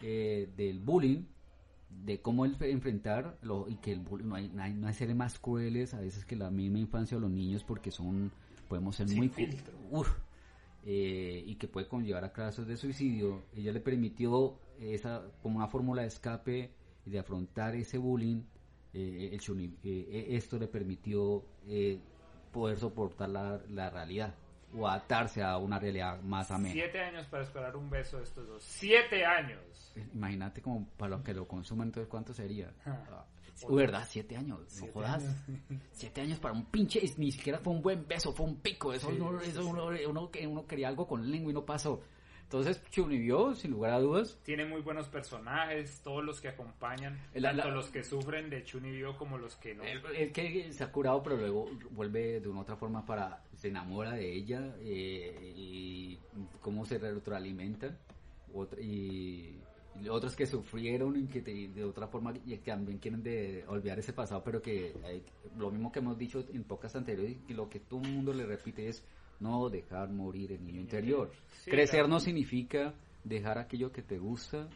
[0.00, 1.24] eh, del bullying,
[2.04, 4.94] de cómo el, enfrentar lo, y que el bullying, no hay, no hay, no hay
[4.94, 8.30] seres más crueles a veces que la misma infancia o los niños porque son,
[8.68, 9.28] podemos ser Sin muy...
[9.28, 9.74] filtro.
[9.90, 10.08] Uf,
[10.84, 15.66] eh, y que puede conllevar a casos de suicidio, ella le permitió esa como una
[15.66, 16.70] fórmula de escape
[17.06, 18.42] de afrontar ese bullying,
[18.92, 21.98] eh, el shuni, eh, esto le permitió eh,
[22.52, 24.34] poder soportar la, la, realidad
[24.76, 26.72] o adaptarse a una realidad más amena.
[26.72, 28.62] Siete años para esperar un beso de estos dos.
[28.62, 29.92] Siete años.
[30.14, 32.72] Imagínate como para los que lo consuman, entonces cuánto sería.
[32.84, 33.24] Ah.
[33.70, 34.04] ¿Verdad?
[34.06, 35.22] Siete años, Siete no jodas.
[35.22, 35.34] años.
[35.92, 38.92] Siete años para un pinche, ni siquiera fue un buen beso, fue un pico.
[38.92, 39.68] Eso, Sí, uno, eso sí.
[39.68, 42.02] uno, uno, uno quería algo con lengua y no pasó.
[42.46, 47.50] Entonces, Chunibyo, sin lugar a dudas, Tiene muy buenos personajes, todos los que acompañan, La-
[47.50, 49.82] tanto la- los que sufren de Chunibyo como los que no.
[49.82, 53.42] el, el que se ha curado, pero luego vuelve de una otra forma para.
[53.56, 56.18] se enamora de ella eh, y
[56.60, 57.98] cómo se retroalimentan.
[58.54, 59.58] Otra- y,
[60.08, 63.98] otros que sufrieron y que te- de otra forma y que también quieren de olvidar
[63.98, 65.22] ese pasado, pero que eh,
[65.58, 68.46] lo mismo que hemos dicho en pocas anteriores, y lo que todo el mundo le
[68.46, 69.04] repite es
[69.40, 71.30] no dejar morir el niño interior.
[71.64, 72.08] Sí, Crecer claro.
[72.08, 74.68] no significa dejar aquello que te gusta,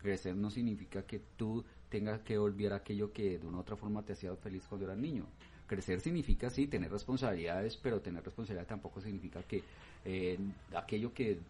[0.00, 4.02] crecer no significa que tú tengas que olvidar aquello que de una u otra forma
[4.04, 5.26] te hacía feliz cuando eras niño.
[5.66, 9.62] Crecer significa sí tener responsabilidades, pero tener responsabilidad tampoco significa que
[10.04, 10.38] eh,
[10.74, 11.40] aquello que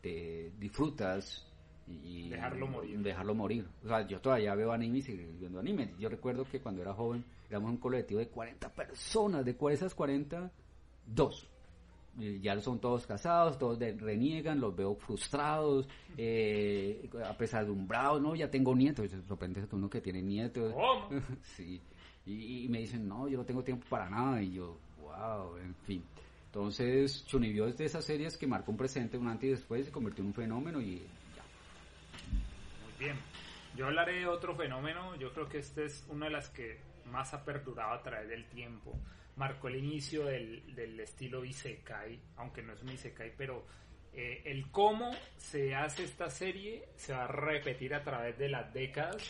[0.00, 1.46] te disfrutas
[1.86, 2.98] y Dejarlo morir.
[2.98, 3.66] dejarlo morir.
[3.84, 5.92] O sea, yo todavía veo anime y sigo viendo anime.
[5.98, 10.50] Yo recuerdo que cuando era joven éramos un colectivo de 40 personas, de esas 40,
[11.06, 11.48] dos
[12.18, 18.74] ya son todos casados, todos de- reniegan, los veo frustrados, eh, apesadumbrados, no, ya tengo
[18.74, 20.72] nietos, sorprende a uno que tiene nietos.
[20.74, 21.08] ¿Cómo?
[21.42, 21.80] sí,
[22.26, 25.74] y, y me dicen, no, yo no tengo tiempo para nada, y yo, wow, en
[25.86, 26.02] fin.
[26.46, 29.92] Entonces, Chunibyo es de esas series que marcó un presente, un antes y después, se
[29.92, 30.96] convirtió en un fenómeno y
[31.36, 31.44] ya.
[32.84, 33.16] Muy bien.
[33.76, 35.14] Yo hablaré de otro fenómeno.
[35.14, 38.44] Yo creo que este es una de las que más ha perdurado a través del
[38.46, 38.98] tiempo.
[39.36, 43.64] Marcó el inicio del, del estilo Isekai, aunque no es un Isekai, pero
[44.12, 48.74] Eh, el cómo se hace esta serie se va a repetir a través de las
[48.74, 49.22] décadas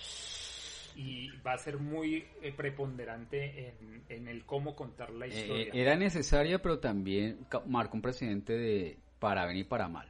[0.97, 5.67] y va a ser muy eh, preponderante en, en el cómo contar la historia.
[5.67, 10.09] Eh, era necesaria, pero también marcó un precedente de para bien y para mal.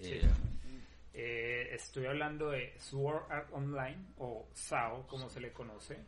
[0.00, 0.18] Sí.
[1.12, 5.98] estoy hablando de Sword Art Online o SAO, como se le conoce.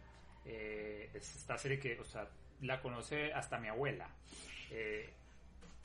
[0.44, 2.28] Es esta serie que, o sea,
[2.62, 4.08] la conoce hasta mi abuela.
[4.70, 5.10] Eh,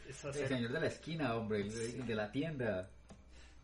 [0.09, 2.89] esa el señor de la esquina, hombre, el de, la tienda.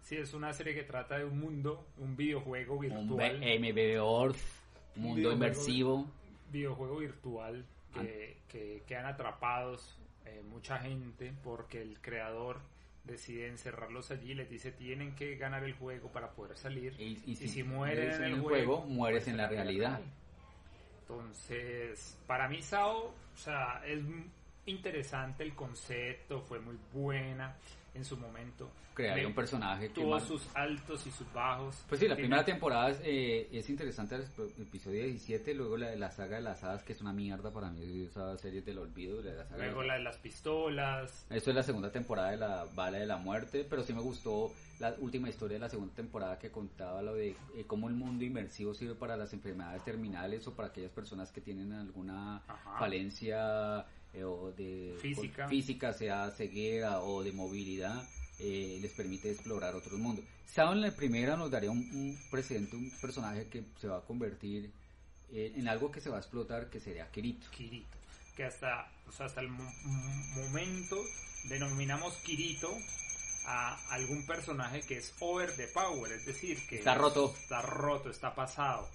[0.01, 3.39] sí, es una serie que trata de un mundo, un videojuego virtual.
[3.39, 3.59] B-
[3.97, 5.33] MBO, un Un mundo videojuego.
[5.35, 6.07] inmersivo.
[6.51, 8.01] videojuego virtual Ah.
[8.01, 12.59] que, que quedan atrapados eh, mucha gente porque el creador
[13.03, 17.35] decide encerrarlos allí les dice tienen que ganar el juego para poder salir Y, y
[17.35, 19.99] si, mueren mueres en el, juego, mueres en la realidad.
[21.03, 23.99] Entonces para mí Sao o sea es
[24.65, 27.55] interesante el concepto fue muy buena
[27.93, 28.69] en su momento.
[28.95, 31.75] Crearía Me- un personaje que tuvo sus altos y sus bajos.
[31.89, 34.23] Pues sí, la Tiene- primera temporada es, eh, es interesante, el
[34.61, 37.71] episodio 17, luego la de la saga de las hadas, que es una mierda para
[37.71, 40.17] mí, esa serie del olvido, la de la saga de luego las- la de las
[40.17, 41.25] pistolas.
[41.31, 44.51] Esto es la segunda temporada de la Bala de la Muerte, pero sí me gustó
[44.79, 48.23] la última historia de la segunda temporada que contaba lo de eh, cómo el mundo
[48.23, 52.77] inmersivo sirve para las enfermedades terminales o para aquellas personas que tienen alguna Ajá.
[52.79, 55.47] falencia eh, o de Física.
[55.47, 58.07] física, sea ceguera o de movilidad,
[58.39, 60.23] eh, les permite explorar otros mundos.
[60.45, 64.01] Sao en la primera nos daría un, un precedente, un personaje que se va a
[64.01, 64.71] convertir
[65.31, 67.47] eh, en algo que se va a explotar, que sería Kirito.
[67.51, 67.97] Kirito,
[68.35, 69.71] que hasta, o sea, hasta el mo-
[70.35, 70.97] momento
[71.49, 72.69] denominamos Kirito
[73.45, 77.33] a algún personaje que es over the power, es decir, que Está roto.
[77.41, 78.87] está roto, está pasado.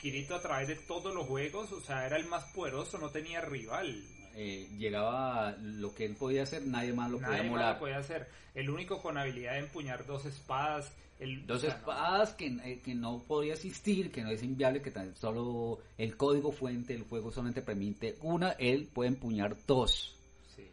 [0.00, 3.40] Kirito a través de todos los juegos, o sea, era el más poderoso, no tenía
[3.40, 4.04] rival.
[4.36, 7.74] Eh, llegaba lo que él podía hacer, nadie más lo podía más molar.
[7.74, 8.28] lo podía hacer.
[8.54, 10.92] El único con habilidad de empuñar dos espadas.
[11.18, 11.76] El, Dos o sea, no.
[11.76, 16.14] espadas que, eh, que no podía existir, que no es inviable, que tan solo el
[16.18, 20.14] código fuente del juego solamente permite una, él puede empuñar dos.
[20.54, 20.70] Sí.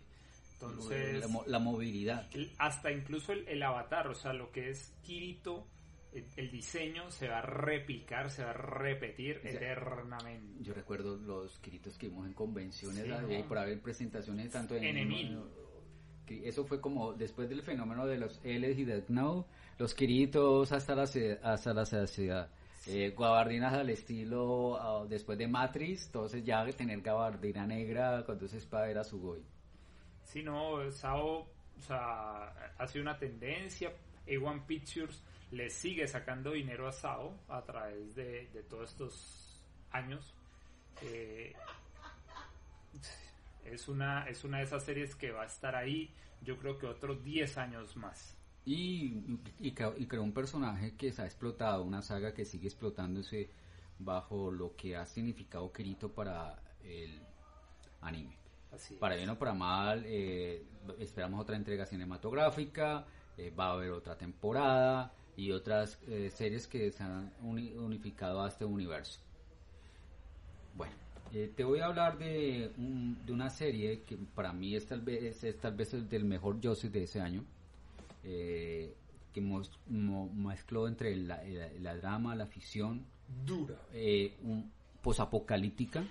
[0.56, 2.28] Entonces, la, la movilidad.
[2.58, 5.66] hasta incluso el, el avatar, o sea, lo que es Kirito,
[6.14, 10.64] el, diseño se va a replicar, se va a repetir sea, eternamente.
[10.64, 13.48] Yo recuerdo los quiritos que vimos en convenciones, Sí, ¿no?
[13.48, 14.84] por haber presentaciones tanto en...
[14.84, 15.40] En Emil.
[16.26, 20.72] que Eso fue como después del fenómeno de los L's y Death Note, los quiritos
[20.72, 21.04] hasta la,
[21.44, 22.50] hasta la saciedad.
[22.86, 28.58] Eh, gabardinas al estilo ah, después de Matrix, entonces ya tener gabardina negra cuando esa
[28.58, 29.42] espada era su goy.
[30.24, 31.48] Si no, Sao,
[31.78, 33.94] o sea, ha sido una tendencia.
[34.26, 35.22] A1 Pictures
[35.54, 40.34] le sigue sacando dinero a Sao a través de, de todos estos años.
[41.02, 41.54] Eh,
[43.66, 46.88] es una, es una de esas series que va a estar ahí, yo creo que
[46.88, 48.36] otros 10 años más.
[48.66, 53.50] Y, y, y creó un personaje que se ha explotado, una saga que sigue explotándose
[54.00, 57.22] bajo lo que ha significado Kirito para el
[58.02, 58.38] anime.
[58.72, 60.66] Así Para bien o para mal, eh,
[60.98, 63.06] esperamos otra entrega cinematográfica,
[63.38, 68.42] eh, va a haber otra temporada y otras eh, series que se han uni- unificado
[68.44, 69.20] a este universo.
[70.76, 70.94] Bueno,
[71.34, 75.02] eh, te voy a hablar de, un- de una serie que para mí es tal
[75.02, 77.44] vez, es tal vez el del mejor Joseph de ese año,
[78.24, 78.94] eh,
[79.34, 83.06] que mezcló entre la, la- la drama, la ficción,
[83.46, 83.76] Dura.
[83.94, 84.72] eh, un
[85.02, 86.04] posapocalíptica,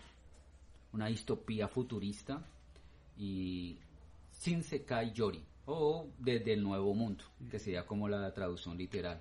[0.93, 2.45] una distopía futurista
[3.17, 3.79] y
[4.41, 9.21] Shinsekai Yori o desde el nuevo mundo, que sería como la traducción literal.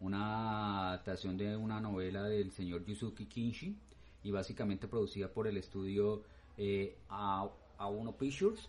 [0.00, 3.76] Una adaptación de una novela del señor Yusuke Kinshi
[4.22, 6.22] y básicamente producida por el estudio
[6.56, 7.48] eh, A-
[7.78, 8.68] A1 Pictures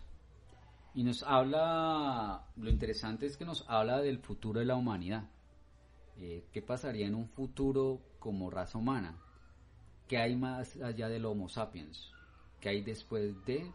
[0.94, 5.28] y nos habla, lo interesante es que nos habla del futuro de la humanidad.
[6.18, 9.16] Eh, ¿Qué pasaría en un futuro como raza humana?
[10.08, 12.10] ¿Qué hay más allá del Homo sapiens?
[12.60, 13.70] ¿Qué hay después de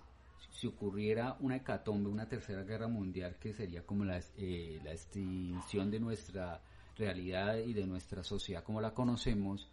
[0.51, 5.91] si ocurriera una hecatombe, una tercera guerra mundial que sería como la, eh, la extinción
[5.91, 6.61] de nuestra
[6.97, 9.67] realidad y de nuestra sociedad como la conocemos?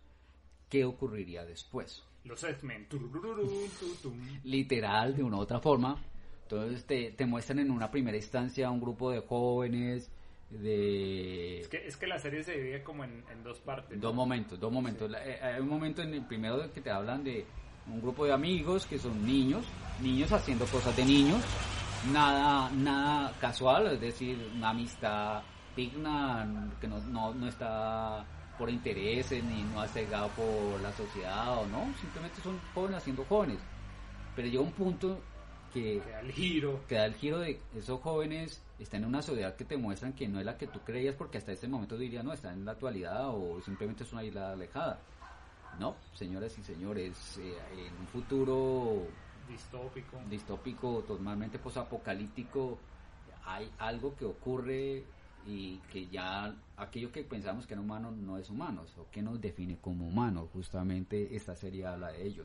[0.69, 2.03] ¿Qué ocurriría después?
[2.25, 2.87] Los X-Men.
[4.45, 6.03] literal de una u otra forma.
[6.43, 10.11] Entonces te, te muestran en una primera instancia un grupo de jóvenes,
[10.51, 13.99] de Es que, es que la serie se divide como en, en dos partes.
[14.01, 15.11] dos momentos, dos momentos.
[15.25, 17.47] Eh, Hay un momento en el primero que te hablan de
[17.87, 19.65] un grupo de amigos que son niños,
[20.01, 21.43] niños haciendo cosas de niños,
[22.13, 25.43] nada, nada casual, es decir, una amistad
[25.77, 28.25] digna que no, no, no está
[28.59, 33.25] por intereses ni no ha cegado por la sociedad o no, simplemente son jóvenes haciendo
[33.25, 33.59] jóvenes.
[34.37, 35.21] Pero llega un punto
[35.73, 36.81] que, da el giro.
[36.87, 40.29] Que da el giro de esos jóvenes están en una sociedad que te muestran que
[40.29, 42.73] no es la que tú creías porque hasta ese momento dirías, no, está en la
[42.73, 45.01] actualidad o simplemente es una isla alejada.
[45.79, 49.07] No, señoras y señores, eh, en un futuro
[49.49, 52.79] distópico, distópico totalmente posapocalíptico,
[53.45, 55.05] hay algo que ocurre
[55.47, 59.41] y que ya aquello que pensamos que era humano no es humano, o que nos
[59.41, 62.45] define como humanos, justamente esta serie habla de ello.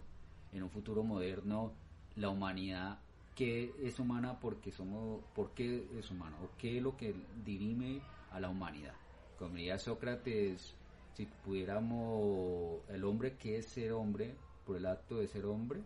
[0.54, 1.72] En un futuro moderno,
[2.16, 3.00] la humanidad
[3.36, 7.14] que es humana porque somos, por qué es humana, o qué es lo que
[7.46, 8.02] dirime
[8.32, 8.96] a la humanidad.
[9.38, 10.74] Como diría Sócrates,
[11.18, 15.82] si pudiéramos, el hombre que es ser hombre, por el acto de ser hombre,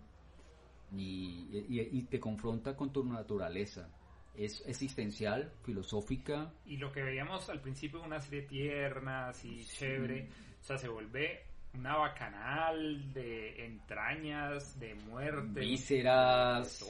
[0.94, 3.88] y, y te confronta con tu naturaleza,
[4.36, 6.52] es existencial, filosófica.
[6.66, 10.28] Y lo que veíamos al principio, una serie tierna, así chévere,
[10.60, 16.86] o sea, se vuelve una bacanal de entrañas, de muerte, vísceras,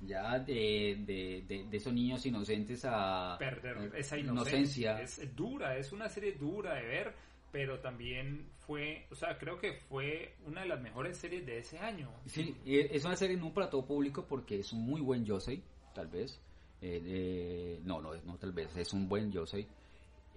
[0.00, 5.02] ya de, de, de, esos niños inocentes a perder esa inocencia.
[5.02, 7.14] Es dura, es una serie dura de ver,
[7.50, 11.78] pero también fue, o sea, creo que fue una de las mejores series de ese
[11.78, 12.10] año.
[12.26, 15.62] Sí, es una serie no para todo público porque es un muy buen Josei,
[15.94, 16.40] tal vez.
[16.80, 19.44] Eh, no, no, no, tal vez es un buen yo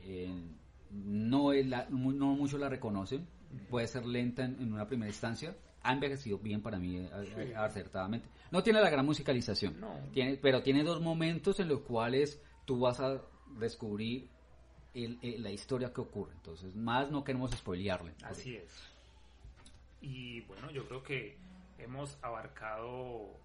[0.03, 0.33] Eh,
[0.89, 3.27] no, es la, no muchos la reconocen,
[3.69, 8.27] puede ser lenta en, una primera instancia, ha envejecido bien para mí eh, acertadamente.
[8.49, 9.75] No tiene la gran musicalización,
[10.13, 13.21] tiene, pero tiene dos momentos en los cuales tú vas a
[13.59, 14.29] descubrir
[14.93, 16.33] la historia que ocurre.
[16.33, 18.13] Entonces, más no queremos spoilearle.
[18.23, 18.69] Así es.
[20.01, 21.37] Y bueno, yo creo que
[21.77, 23.39] hemos abarcado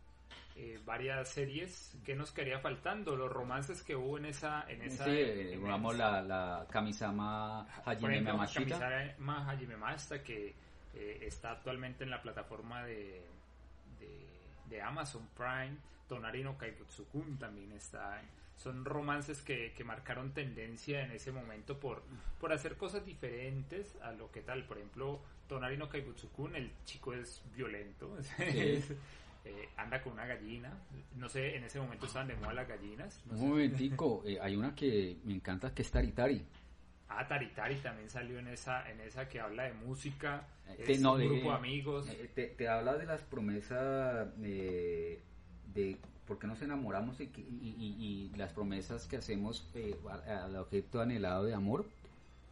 [0.59, 5.05] eh, varias series que nos quedaría faltando los romances que hubo en esa en esa
[5.05, 5.61] sí, eh,
[5.94, 10.55] la, la Kamisama Hajime Mamashita Kamisama Hajime Mashita que
[10.94, 13.22] eh, está actualmente en la plataforma de,
[14.70, 15.76] de, Amazon Prime
[16.09, 18.22] Tonari no Kaibutsukun también está
[18.57, 22.02] son romances que, que, marcaron tendencia en ese momento por,
[22.40, 24.64] por hacer cosas diferentes a lo que tal.
[24.64, 28.16] Por ejemplo, Tonari no Kaibutsukun, el chico es violento.
[29.48, 30.76] Eh, anda con una gallina.
[31.14, 33.22] No sé, en ese momento estaban de moda las gallinas.
[33.30, 36.44] Un momentico, eh, hay una que me encanta que es Taritari.
[37.09, 41.50] Ah, Taritari también salió en esa, en esa que habla de música, es un grupo
[41.50, 42.09] de amigos.
[42.11, 45.20] Eh, te, habla de las promesas de,
[46.27, 49.64] de por qué nos enamoramos y, las promesas que hacemos
[50.29, 51.87] al objeto anhelado de amor.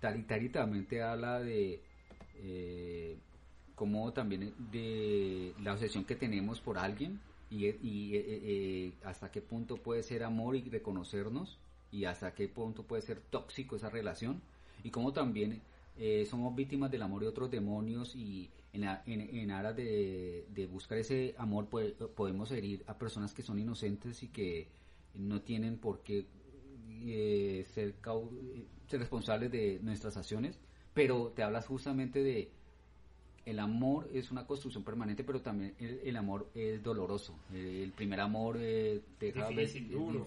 [0.00, 1.80] Taritari también te habla de
[3.74, 7.20] como también de la obsesión que tenemos por alguien
[7.50, 11.58] y, eh, eh, hasta qué punto puede ser amor y reconocernos
[11.92, 14.40] y hasta qué punto puede ser tóxico esa relación
[14.82, 15.60] y cómo también
[15.98, 21.34] eh, somos víctimas del amor de otros demonios y en, en, aras de, buscar ese
[21.38, 21.68] amor
[22.14, 24.68] podemos herir a personas que son inocentes y que
[25.14, 26.26] no tienen por qué
[27.72, 27.94] ser,
[28.88, 30.58] ser responsables de nuestras acciones
[30.94, 32.50] pero te hablas justamente de
[33.44, 37.38] el amor es una construcción permanente, pero también el, amor es doloroso.
[37.52, 40.24] El, primer amor eh, deja difícil, duro.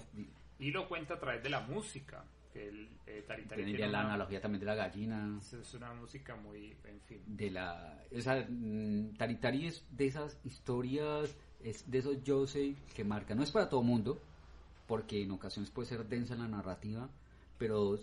[0.60, 2.24] y lo cuenta a través de la música.
[2.58, 5.40] El, eh, la analogía también de la gallina.
[5.40, 7.22] Es una música muy, en fin.
[7.26, 13.04] De la, esa, mm, Taritari es de esas historias, es de esos yo sé que
[13.04, 13.36] marca.
[13.36, 14.20] No es para todo mundo,
[14.88, 17.10] porque en ocasiones puede ser densa la narrativa,
[17.58, 18.00] pero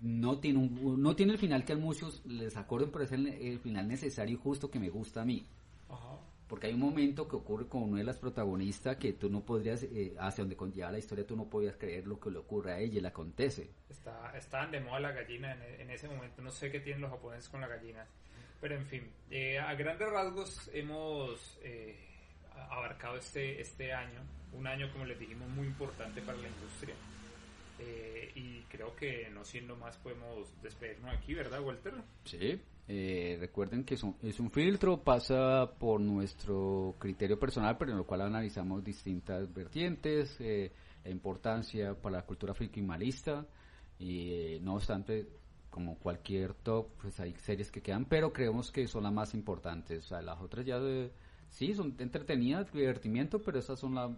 [0.00, 3.58] no tiene, un, no tiene el final que a muchos les acorden, pero es el,
[3.60, 5.46] final necesario y justo que me gusta a mí.
[6.52, 9.84] Porque hay un momento que ocurre con uno de las protagonistas que tú no podrías,
[9.84, 12.78] eh, hacia donde conlleva la historia, tú no podías creer lo que le ocurre a
[12.78, 13.70] ella y le acontece.
[13.88, 17.48] Está, estaban de moda la gallina en, ese momento, no sé qué tienen los japoneses
[17.48, 18.06] con la gallina.
[18.60, 21.96] Pero en fin, eh, a grandes rasgos hemos eh,
[22.68, 24.20] abarcado este, este año,
[24.52, 26.94] un año como les dijimos muy importante para la industria.
[27.78, 31.94] Eh, y creo que no siendo más podemos despedirnos aquí, ¿verdad, Walter?
[32.26, 32.60] Sí.
[32.88, 37.98] Eh, recuerden que es un, es un, filtro, pasa por nuestro criterio personal, pero en
[37.98, 40.72] lo cual analizamos distintas vertientes, eh,
[41.04, 43.46] la importancia para la cultura frikimalista,
[43.98, 45.28] y no obstante,
[45.70, 50.04] como cualquier top, pues hay series que quedan, pero creemos que son las más importantes.
[50.04, 50.78] O sea, las otras ya
[51.48, 54.10] sí son entretenidas, divertimiento, pero esas son las,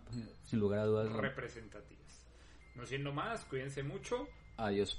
[0.45, 2.27] sin lugar a dudas, representativas.
[2.75, 4.27] No siendo más, cuídense mucho.
[4.57, 4.99] Adiós pues.